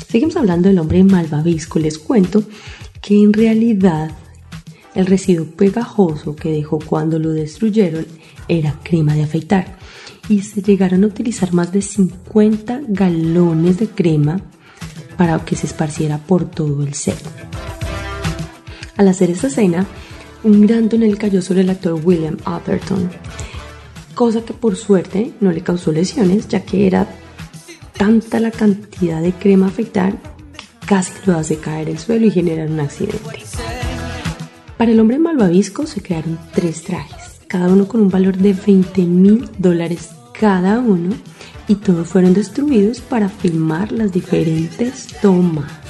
Seguimos 0.09 0.37
hablando 0.37 0.68
del 0.68 0.78
hombre 0.78 1.02
malvavisco. 1.02 1.78
Les 1.78 1.98
cuento 1.98 2.44
que 3.00 3.20
en 3.20 3.33
realidad 3.33 4.11
el 4.94 5.07
residuo 5.07 5.46
pegajoso 5.46 6.37
que 6.37 6.50
dejó 6.50 6.78
cuando 6.78 7.18
lo 7.18 7.30
destruyeron 7.30 8.07
era 8.46 8.78
crema 8.83 9.14
de 9.14 9.24
afeitar 9.24 9.76
y 10.28 10.42
se 10.42 10.62
llegaron 10.62 11.04
a 11.04 11.09
utilizar 11.09 11.52
más 11.52 11.72
de 11.72 11.83
50 11.83 12.83
galones 12.88 13.78
de 13.78 13.88
crema 13.88 14.40
para 15.16 15.44
que 15.44 15.57
se 15.57 15.66
esparciera 15.66 16.18
por 16.18 16.50
todo 16.50 16.83
el 16.83 16.94
set. 16.94 17.18
Al 18.96 19.09
hacer 19.09 19.30
esta 19.30 19.48
escena, 19.48 19.87
un 20.44 20.66
gran 20.66 20.88
tonel 20.88 21.18
cayó 21.18 21.42
sobre 21.42 21.62
el 21.62 21.70
actor 21.70 22.00
William 22.04 22.37
Atherton, 22.44 23.11
cosa 24.14 24.44
que 24.44 24.55
por 24.55 24.77
suerte 24.77 25.33
no 25.40 25.53
le 25.53 25.62
causó 25.62 25.92
lesiones, 25.92 26.48
ya 26.48 26.64
que 26.64 26.87
era 26.87 27.07
tanta 27.96 28.40
la 28.40 28.50
cantidad 28.50 29.20
de 29.20 29.33
crema 29.33 29.66
a 29.66 29.68
afeitar 29.68 30.12
que 30.53 30.87
casi 30.87 31.12
lo 31.27 31.37
hace 31.37 31.59
caer 31.59 31.88
al 31.88 31.98
suelo 31.98 32.27
y 32.27 32.31
generar 32.31 32.68
un 32.70 32.81
accidente. 32.81 33.42
Para 34.77 34.90
el 34.90 35.00
hombre 35.00 35.18
malvavisco 35.18 35.87
se 35.87 36.03
crearon 36.03 36.38
tres 36.53 36.83
trajes 36.83 37.35
cada 37.55 37.68
uno 37.68 37.87
con 37.87 38.00
un 38.00 38.09
valor 38.09 38.37
de 38.37 38.53
20 38.53 39.03
mil 39.03 39.48
dólares 39.59 40.11
cada 40.40 40.81
uno, 40.81 41.14
y 41.68 41.77
todos 41.77 42.09
fueron 42.09 42.35
destruidos 42.35 43.00
para 43.00 43.29
filmar 43.29 43.92
las 43.92 44.11
diferentes 44.11 45.07
tomas. 45.22 45.84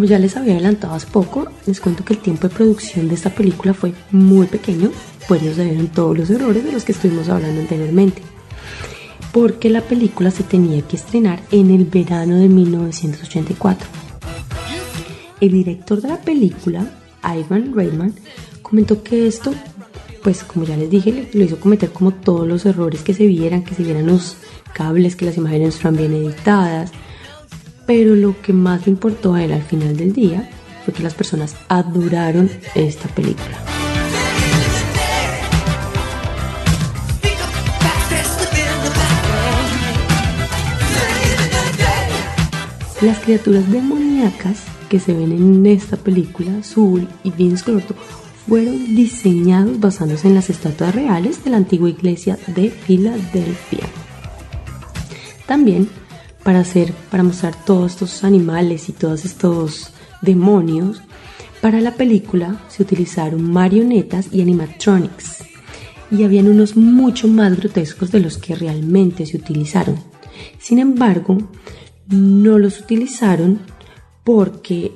Como 0.00 0.08
ya 0.08 0.18
les 0.18 0.34
había 0.38 0.54
adelantado 0.54 0.94
hace 0.94 1.08
poco, 1.08 1.46
les 1.66 1.78
cuento 1.78 2.06
que 2.06 2.14
el 2.14 2.20
tiempo 2.20 2.48
de 2.48 2.54
producción 2.54 3.06
de 3.06 3.16
esta 3.16 3.28
película 3.28 3.74
fue 3.74 3.92
muy 4.10 4.46
pequeño, 4.46 4.90
pues 5.28 5.42
no 5.42 5.52
se 5.52 5.62
vieron 5.62 5.88
todos 5.88 6.16
los 6.16 6.30
errores 6.30 6.64
de 6.64 6.72
los 6.72 6.86
que 6.86 6.92
estuvimos 6.92 7.28
hablando 7.28 7.60
anteriormente. 7.60 8.22
Porque 9.30 9.68
la 9.68 9.82
película 9.82 10.30
se 10.30 10.42
tenía 10.42 10.80
que 10.80 10.96
estrenar 10.96 11.42
en 11.50 11.70
el 11.70 11.84
verano 11.84 12.36
de 12.36 12.48
1984. 12.48 13.86
El 15.42 15.52
director 15.52 16.00
de 16.00 16.08
la 16.08 16.22
película 16.22 16.90
Ivan 17.22 17.74
Reitman, 17.74 18.14
comentó 18.62 19.02
que 19.02 19.26
esto, 19.26 19.52
pues 20.22 20.44
como 20.44 20.64
ya 20.64 20.78
les 20.78 20.88
dije, 20.88 21.28
lo 21.34 21.44
hizo 21.44 21.60
cometer 21.60 21.90
como 21.90 22.12
todos 22.12 22.48
los 22.48 22.64
errores 22.64 23.02
que 23.02 23.12
se 23.12 23.26
vieran, 23.26 23.64
que 23.64 23.74
se 23.74 23.82
vieran 23.82 24.06
los 24.06 24.38
cables, 24.72 25.14
que 25.14 25.26
las 25.26 25.36
imágenes 25.36 25.76
fueran 25.76 25.98
bien 25.98 26.14
editadas, 26.14 26.90
pero 27.90 28.14
lo 28.14 28.40
que 28.40 28.52
más 28.52 28.86
le 28.86 28.92
importó 28.92 29.34
a 29.34 29.42
él 29.42 29.50
al 29.50 29.64
final 29.64 29.96
del 29.96 30.12
día 30.12 30.48
fue 30.84 30.94
que 30.94 31.02
las 31.02 31.12
personas 31.12 31.56
adoraron 31.66 32.48
esta 32.76 33.08
película. 33.08 33.58
Las 43.02 43.18
criaturas 43.18 43.68
demoníacas 43.68 44.62
que 44.88 45.00
se 45.00 45.12
ven 45.12 45.32
en 45.32 45.66
esta 45.66 45.96
película, 45.96 46.58
Azul 46.58 47.08
y 47.24 47.32
Vince 47.32 47.64
Clorto, 47.64 47.96
fueron 48.46 48.94
diseñados 48.94 49.80
basándose 49.80 50.28
en 50.28 50.36
las 50.36 50.48
estatuas 50.48 50.94
reales 50.94 51.42
de 51.42 51.50
la 51.50 51.56
antigua 51.56 51.90
iglesia 51.90 52.38
de 52.46 52.70
Filadelfia. 52.70 53.84
También 55.48 55.88
para 56.42 56.60
hacer, 56.60 56.92
para 57.10 57.22
mostrar 57.22 57.54
todos 57.64 57.92
estos 57.92 58.24
animales 58.24 58.88
y 58.88 58.92
todos 58.92 59.24
estos 59.24 59.92
demonios, 60.22 61.02
para 61.60 61.80
la 61.80 61.94
película 61.94 62.60
se 62.68 62.82
utilizaron 62.82 63.50
marionetas 63.50 64.28
y 64.32 64.40
animatronics 64.40 65.44
y 66.10 66.24
habían 66.24 66.48
unos 66.48 66.76
mucho 66.76 67.28
más 67.28 67.56
grotescos 67.56 68.10
de 68.10 68.20
los 68.20 68.38
que 68.38 68.54
realmente 68.54 69.26
se 69.26 69.36
utilizaron. 69.36 69.96
Sin 70.58 70.78
embargo, 70.78 71.38
no 72.08 72.58
los 72.58 72.80
utilizaron 72.80 73.60
porque 74.24 74.92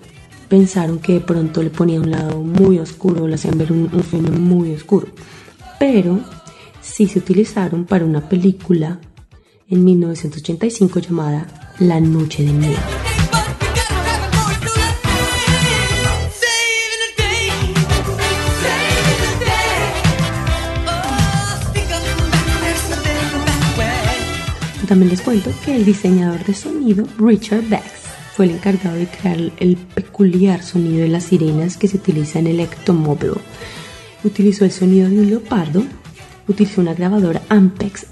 pensaron 0.48 0.98
que 0.98 1.14
de 1.14 1.20
pronto 1.20 1.62
le 1.62 1.70
ponía 1.70 2.00
un 2.00 2.10
lado 2.10 2.40
muy 2.40 2.78
oscuro, 2.78 3.28
le 3.28 3.34
hacían 3.34 3.58
ver 3.58 3.72
un, 3.72 3.90
un 3.92 4.02
filme 4.02 4.30
muy 4.30 4.72
oscuro. 4.72 5.08
Pero 5.78 6.20
sí 6.80 7.06
se 7.06 7.18
utilizaron 7.18 7.84
para 7.84 8.04
una 8.04 8.28
película 8.28 9.00
en 9.68 9.84
1985 9.84 10.98
llamada 11.00 11.46
La 11.78 12.00
Noche 12.00 12.44
de 12.44 12.52
Miedo. 12.52 12.78
También 24.86 25.10
les 25.10 25.22
cuento 25.22 25.50
que 25.64 25.74
el 25.74 25.84
diseñador 25.84 26.44
de 26.44 26.52
sonido, 26.54 27.06
Richard 27.18 27.62
Bex, 27.68 27.84
fue 28.36 28.44
el 28.44 28.52
encargado 28.52 28.96
de 28.96 29.06
crear 29.06 29.38
el 29.56 29.76
peculiar 29.76 30.62
sonido 30.62 31.02
de 31.02 31.08
las 31.08 31.24
sirenas 31.24 31.76
que 31.78 31.88
se 31.88 31.96
utiliza 31.96 32.38
en 32.38 32.48
el 32.48 32.60
ectomóvil. 32.60 33.32
Utilizó 34.24 34.64
el 34.64 34.72
sonido 34.72 35.08
de 35.08 35.18
un 35.20 35.30
leopardo, 35.30 35.84
utilizó 36.48 36.82
una 36.82 36.94
grabadora 36.94 37.42
Ampex 37.48 38.06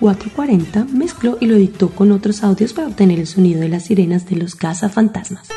AG440, 0.00 0.88
mezcló 0.88 1.38
y 1.40 1.46
lo 1.46 1.56
editó 1.56 1.90
con 1.90 2.12
otros 2.12 2.42
audios 2.42 2.72
para 2.72 2.88
obtener 2.88 3.18
el 3.18 3.26
sonido 3.26 3.60
de 3.60 3.68
las 3.68 3.84
sirenas 3.84 4.26
de 4.26 4.36
los 4.36 4.54
cazafantasmas. 4.54 5.48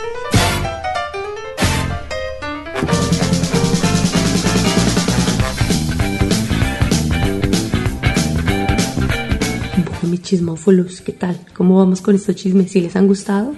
Bueno, 9.76 9.92
mis 10.04 10.22
chismófolos, 10.22 11.02
¿qué 11.02 11.14
tal? 11.14 11.40
¿Cómo 11.54 11.78
vamos 11.78 12.02
con 12.02 12.16
estos 12.16 12.36
chismes? 12.36 12.72
¿Si 12.72 12.82
les 12.82 12.96
han 12.96 13.08
gustado? 13.08 13.54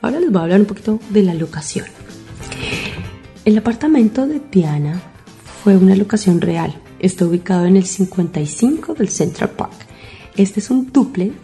Ahora 0.00 0.20
les 0.20 0.30
voy 0.30 0.40
a 0.40 0.42
hablar 0.42 0.60
un 0.60 0.66
poquito 0.66 1.00
de 1.10 1.22
la 1.22 1.34
locación. 1.34 1.86
El 3.44 3.58
apartamento 3.58 4.26
de 4.26 4.40
Diana 4.50 5.00
fue 5.62 5.76
una 5.76 5.96
locación 5.96 6.40
real. 6.40 6.74
Está 6.98 7.24
ubicado 7.24 7.66
en 7.66 7.76
el 7.76 7.86
55 7.86 8.94
del 8.94 9.08
Central 9.08 9.50
Park. 9.50 9.91
Este 10.36 10.60
es 10.60 10.70
un 10.70 10.90
duplex 10.90 11.34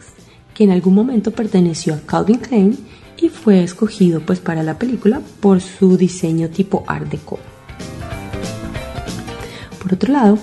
que 0.55 0.65
en 0.65 0.71
algún 0.71 0.95
momento 0.95 1.31
perteneció 1.31 1.95
a 1.95 2.01
Calvin 2.01 2.39
Klein 2.39 2.79
y 3.21 3.29
fue 3.29 3.63
escogido 3.63 4.21
pues 4.21 4.41
para 4.41 4.63
la 4.63 4.79
película 4.79 5.21
por 5.41 5.61
su 5.61 5.97
diseño 5.97 6.49
tipo 6.49 6.85
Art 6.87 7.09
Deco. 7.11 7.39
Por 9.83 9.95
otro 9.95 10.13
lado, 10.13 10.39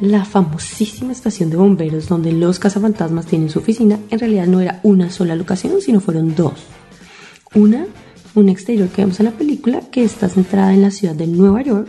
la 0.00 0.24
famosísima 0.26 1.12
estación 1.12 1.48
de 1.48 1.56
bomberos 1.56 2.08
donde 2.08 2.32
los 2.32 2.58
cazafantasmas 2.58 3.26
tienen 3.26 3.48
su 3.48 3.60
oficina 3.60 3.98
en 4.10 4.18
realidad 4.18 4.46
no 4.46 4.60
era 4.60 4.80
una 4.82 5.10
sola 5.10 5.34
locación, 5.34 5.80
sino 5.80 6.00
fueron 6.00 6.34
dos. 6.34 6.64
Una, 7.54 7.86
un 8.34 8.50
exterior 8.50 8.88
que 8.88 9.02
vemos 9.02 9.20
en 9.20 9.26
la 9.26 9.32
película 9.32 9.80
que 9.90 10.04
está 10.04 10.28
centrada 10.28 10.74
en 10.74 10.82
la 10.82 10.90
ciudad 10.90 11.14
de 11.14 11.26
Nueva 11.26 11.62
York, 11.62 11.88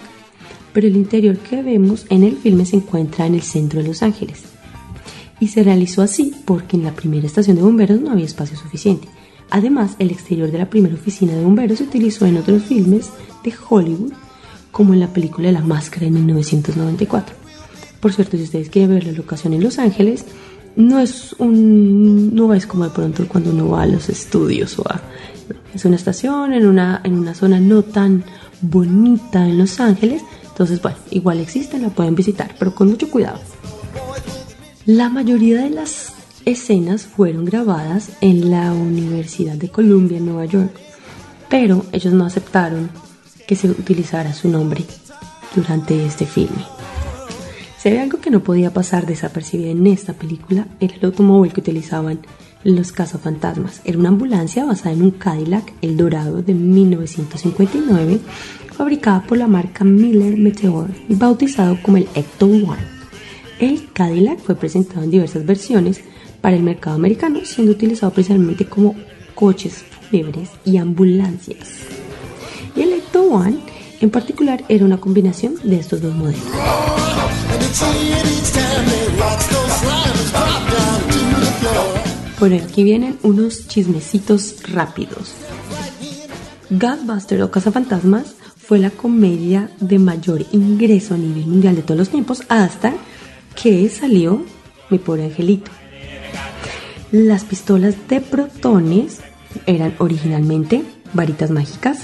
pero 0.71 0.87
el 0.87 0.95
interior 0.95 1.37
que 1.37 1.61
vemos 1.61 2.05
en 2.09 2.23
el 2.23 2.37
filme 2.37 2.65
se 2.65 2.77
encuentra 2.77 3.25
en 3.25 3.35
el 3.35 3.41
centro 3.41 3.81
de 3.81 3.87
Los 3.89 4.01
Ángeles. 4.01 4.56
Y 5.39 5.49
se 5.49 5.63
realizó 5.63 6.01
así 6.01 6.33
porque 6.45 6.77
en 6.77 6.83
la 6.83 6.93
primera 6.93 7.27
estación 7.27 7.55
de 7.55 7.63
bomberos 7.63 8.01
no 8.01 8.11
había 8.11 8.25
espacio 8.25 8.57
suficiente. 8.57 9.07
Además, 9.49 9.95
el 9.99 10.11
exterior 10.11 10.51
de 10.51 10.57
la 10.57 10.69
primera 10.69 10.95
oficina 10.95 11.33
de 11.33 11.43
bomberos 11.43 11.77
se 11.77 11.85
utilizó 11.85 12.25
en 12.25 12.37
otros 12.37 12.63
filmes 12.63 13.09
de 13.43 13.53
Hollywood, 13.69 14.13
como 14.71 14.93
en 14.93 14.99
la 14.99 15.13
película 15.13 15.51
La 15.51 15.61
Máscara 15.61 16.05
de 16.05 16.11
1994. 16.11 17.35
Por 17.99 18.13
cierto, 18.13 18.37
si 18.37 18.43
ustedes 18.43 18.69
quieren 18.69 18.91
ver 18.91 19.05
la 19.05 19.13
locación 19.13 19.53
en 19.53 19.63
Los 19.63 19.79
Ángeles, 19.79 20.25
no 20.75 20.99
es 20.99 21.33
un 21.39 22.35
no 22.35 22.53
es 22.53 22.67
como 22.67 22.83
de 22.83 22.91
pronto 22.91 23.27
cuando 23.27 23.49
uno 23.49 23.69
va 23.69 23.81
a 23.81 23.87
los 23.87 24.09
estudios 24.09 24.77
o 24.77 24.83
a 24.87 25.01
es 25.73 25.83
una 25.85 25.95
estación 25.95 26.53
en 26.53 26.67
una 26.67 27.01
en 27.03 27.17
una 27.17 27.33
zona 27.33 27.59
no 27.59 27.81
tan 27.81 28.23
bonita 28.61 29.47
en 29.47 29.57
Los 29.57 29.79
Ángeles, 29.79 30.21
entonces 30.47 30.81
bueno, 30.81 30.97
igual 31.11 31.39
existe, 31.39 31.79
la 31.79 31.89
pueden 31.89 32.15
visitar, 32.15 32.55
pero 32.57 32.73
con 32.73 32.89
mucho 32.89 33.09
cuidado. 33.09 33.39
La 34.87 35.09
mayoría 35.09 35.63
de 35.63 35.69
las 35.69 36.13
escenas 36.45 37.03
fueron 37.03 37.43
grabadas 37.43 38.11
en 38.21 38.49
la 38.49 38.71
Universidad 38.71 39.55
de 39.55 39.67
Columbia 39.67 40.17
en 40.17 40.27
Nueva 40.27 40.45
York, 40.45 40.71
pero 41.49 41.85
ellos 41.91 42.13
no 42.13 42.23
aceptaron 42.23 42.89
que 43.45 43.57
se 43.57 43.69
utilizara 43.69 44.31
su 44.31 44.47
nombre 44.47 44.85
durante 45.53 46.05
este 46.05 46.25
filme. 46.25 46.63
Si 47.77 47.89
había 47.89 48.03
algo 48.03 48.21
que 48.21 48.31
no 48.31 48.43
podía 48.43 48.73
pasar 48.73 49.05
desapercibido 49.05 49.71
en 49.71 49.85
esta 49.87 50.13
película, 50.13 50.67
era 50.79 50.95
el 50.95 51.03
automóvil 51.03 51.51
que 51.51 51.59
utilizaban 51.59 52.19
los 52.63 52.93
cazafantasmas. 52.93 53.81
Era 53.83 53.97
una 53.97 54.07
ambulancia 54.07 54.63
basada 54.63 54.93
en 54.93 55.01
un 55.01 55.11
Cadillac 55.11 55.73
El 55.81 55.97
Dorado 55.97 56.41
de 56.41 56.53
1959, 56.53 58.21
fabricada 58.71 59.21
por 59.23 59.37
la 59.37 59.47
marca 59.47 59.83
Miller 59.83 60.37
Meteor 60.37 60.89
y 61.09 61.15
bautizado 61.15 61.77
como 61.83 61.97
el 61.97 62.07
Ecto 62.15 62.45
One. 62.45 62.96
El 63.59 63.91
Cadillac 63.91 64.39
fue 64.39 64.55
presentado 64.55 65.03
en 65.03 65.09
diversas 65.09 65.45
versiones 65.45 66.01
para 66.41 66.55
el 66.55 66.63
mercado 66.63 66.95
americano, 66.95 67.39
siendo 67.43 67.71
utilizado 67.71 68.13
principalmente 68.13 68.65
como 68.65 68.95
coches 69.33 69.83
fúnebres 70.09 70.49
y 70.63 70.77
ambulancias. 70.77 71.69
Y 72.75 72.81
el 72.81 72.93
Ecto 72.93 73.23
One 73.23 73.57
en 73.99 74.11
particular 74.11 74.63
era 74.69 74.85
una 74.85 74.97
combinación 74.97 75.55
de 75.63 75.79
estos 75.79 76.01
dos 76.01 76.13
modelos. 76.13 76.41
Bueno, 82.39 82.57
aquí 82.63 82.83
vienen 82.83 83.17
unos 83.23 83.67
chismecitos 83.67 84.57
rápidos. 84.71 85.33
Ghostbusters 86.69 87.41
o 87.41 87.49
Cazafantasmas 87.49 88.35
fue 88.55 88.77
la 88.77 88.91
comedia 88.91 89.71
de 89.79 89.97
mayor 89.97 90.45
ingreso 90.51 91.15
a 91.15 91.17
nivel 91.17 91.47
mundial 91.47 91.75
de 91.75 91.81
todos 91.81 91.97
los 91.97 92.09
tiempos 92.09 92.43
hasta 92.49 92.93
que 93.61 93.89
salió 93.89 94.45
Mi 94.89 94.99
pobre 94.99 95.25
angelito. 95.25 95.71
Las 97.11 97.43
pistolas 97.43 97.95
de 98.07 98.21
protones 98.21 99.19
eran 99.65 99.95
originalmente 99.97 100.83
varitas 101.13 101.49
mágicas. 101.51 101.99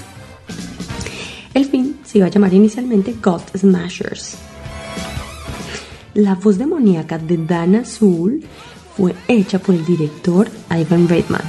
El 1.54 1.66
film 1.66 1.94
se 2.04 2.18
iba 2.18 2.26
a 2.26 2.30
llamar 2.30 2.52
inicialmente 2.52 3.14
Ghost 3.22 3.56
Smashers. 3.56 4.36
La 6.14 6.34
voz 6.34 6.58
demoníaca 6.58 7.18
de 7.18 7.36
Dana 7.38 7.80
Azul 7.80 8.44
fue 8.96 9.14
hecha 9.28 9.58
por 9.58 9.74
el 9.74 9.84
director 9.84 10.48
Ivan 10.70 11.08
Reitman. 11.08 11.42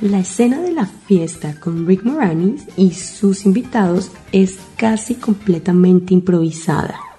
La 0.00 0.20
escena 0.20 0.60
de 0.60 0.72
la 0.72 0.86
fiesta 0.86 1.60
con 1.60 1.86
Rick 1.86 2.04
Moranis 2.04 2.64
y 2.76 2.92
sus 2.92 3.44
invitados 3.44 4.10
es 4.32 4.58
casi 4.76 5.16
completamente 5.16 6.14
improvisada. 6.14 7.09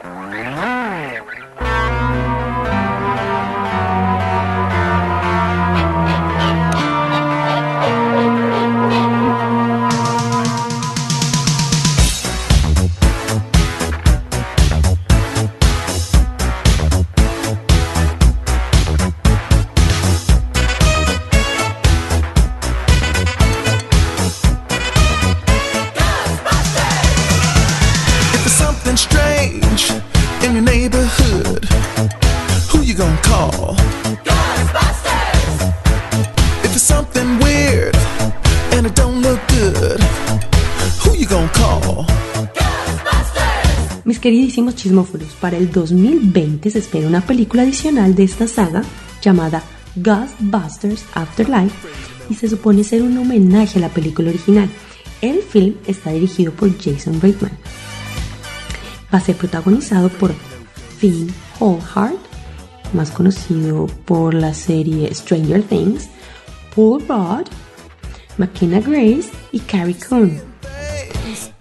Queridísimos 44.51 44.75
chismóforos, 44.75 45.29
para 45.39 45.55
el 45.55 45.71
2020 45.71 46.71
se 46.71 46.79
espera 46.79 47.07
una 47.07 47.21
película 47.21 47.63
adicional 47.63 48.15
de 48.15 48.23
esta 48.23 48.49
saga 48.49 48.83
llamada 49.21 49.63
Ghostbusters 49.95 51.05
Afterlife 51.13 51.73
y 52.29 52.33
se 52.35 52.49
supone 52.49 52.83
ser 52.83 53.01
un 53.01 53.17
homenaje 53.17 53.79
a 53.79 53.81
la 53.81 53.87
película 53.87 54.29
original. 54.29 54.69
El 55.21 55.41
film 55.41 55.75
está 55.87 56.11
dirigido 56.11 56.51
por 56.51 56.69
Jason 56.77 57.21
Reitman. 57.21 57.57
Va 59.13 59.19
a 59.19 59.21
ser 59.21 59.37
protagonizado 59.37 60.09
por 60.09 60.33
Finn 60.97 61.33
Wolfhard, 61.57 62.17
más 62.93 63.09
conocido 63.11 63.87
por 64.03 64.33
la 64.33 64.53
serie 64.53 65.15
Stranger 65.15 65.63
Things, 65.63 66.09
Paul 66.75 67.01
Rudd, 67.07 67.47
McKenna 68.37 68.81
Grace 68.81 69.29
y 69.53 69.59
Carrie 69.61 69.95
Coon 69.95 70.50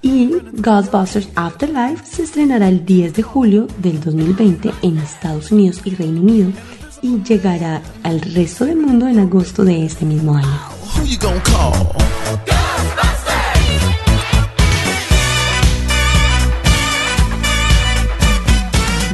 y 0.02 0.30
Ghostbusters 0.54 1.28
Afterlife 1.34 2.04
se 2.04 2.22
estrenará 2.22 2.68
el 2.68 2.84
10 2.84 3.14
de 3.14 3.22
julio 3.22 3.66
del 3.78 4.00
2020 4.00 4.70
en 4.82 4.98
Estados 4.98 5.52
Unidos 5.52 5.80
y 5.84 5.94
Reino 5.94 6.20
Unido 6.20 6.52
y 7.02 7.22
llegará 7.22 7.82
al 8.02 8.20
resto 8.20 8.64
del 8.64 8.76
mundo 8.76 9.08
en 9.08 9.18
agosto 9.18 9.64
de 9.64 9.84
este 9.84 10.04
mismo 10.04 10.36
año. 10.36 10.48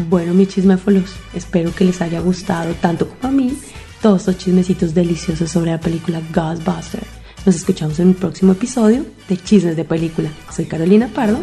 Bueno, 0.08 0.34
mis 0.34 0.48
chismefolos, 0.48 1.10
espero 1.34 1.74
que 1.74 1.84
les 1.84 2.00
haya 2.00 2.20
gustado 2.20 2.74
tanto 2.74 3.08
como 3.08 3.28
a 3.28 3.30
mí 3.32 3.56
todos 4.00 4.20
estos 4.20 4.38
chismecitos 4.38 4.94
deliciosos 4.94 5.50
sobre 5.50 5.72
la 5.72 5.80
película 5.80 6.20
Ghostbusters. 6.32 7.15
Nos 7.46 7.54
escuchamos 7.54 8.00
en 8.00 8.08
un 8.08 8.14
próximo 8.14 8.52
episodio 8.52 9.06
de 9.28 9.36
Chismes 9.36 9.76
de 9.76 9.84
Película. 9.84 10.28
Soy 10.50 10.64
Carolina 10.64 11.08
Pardo. 11.14 11.38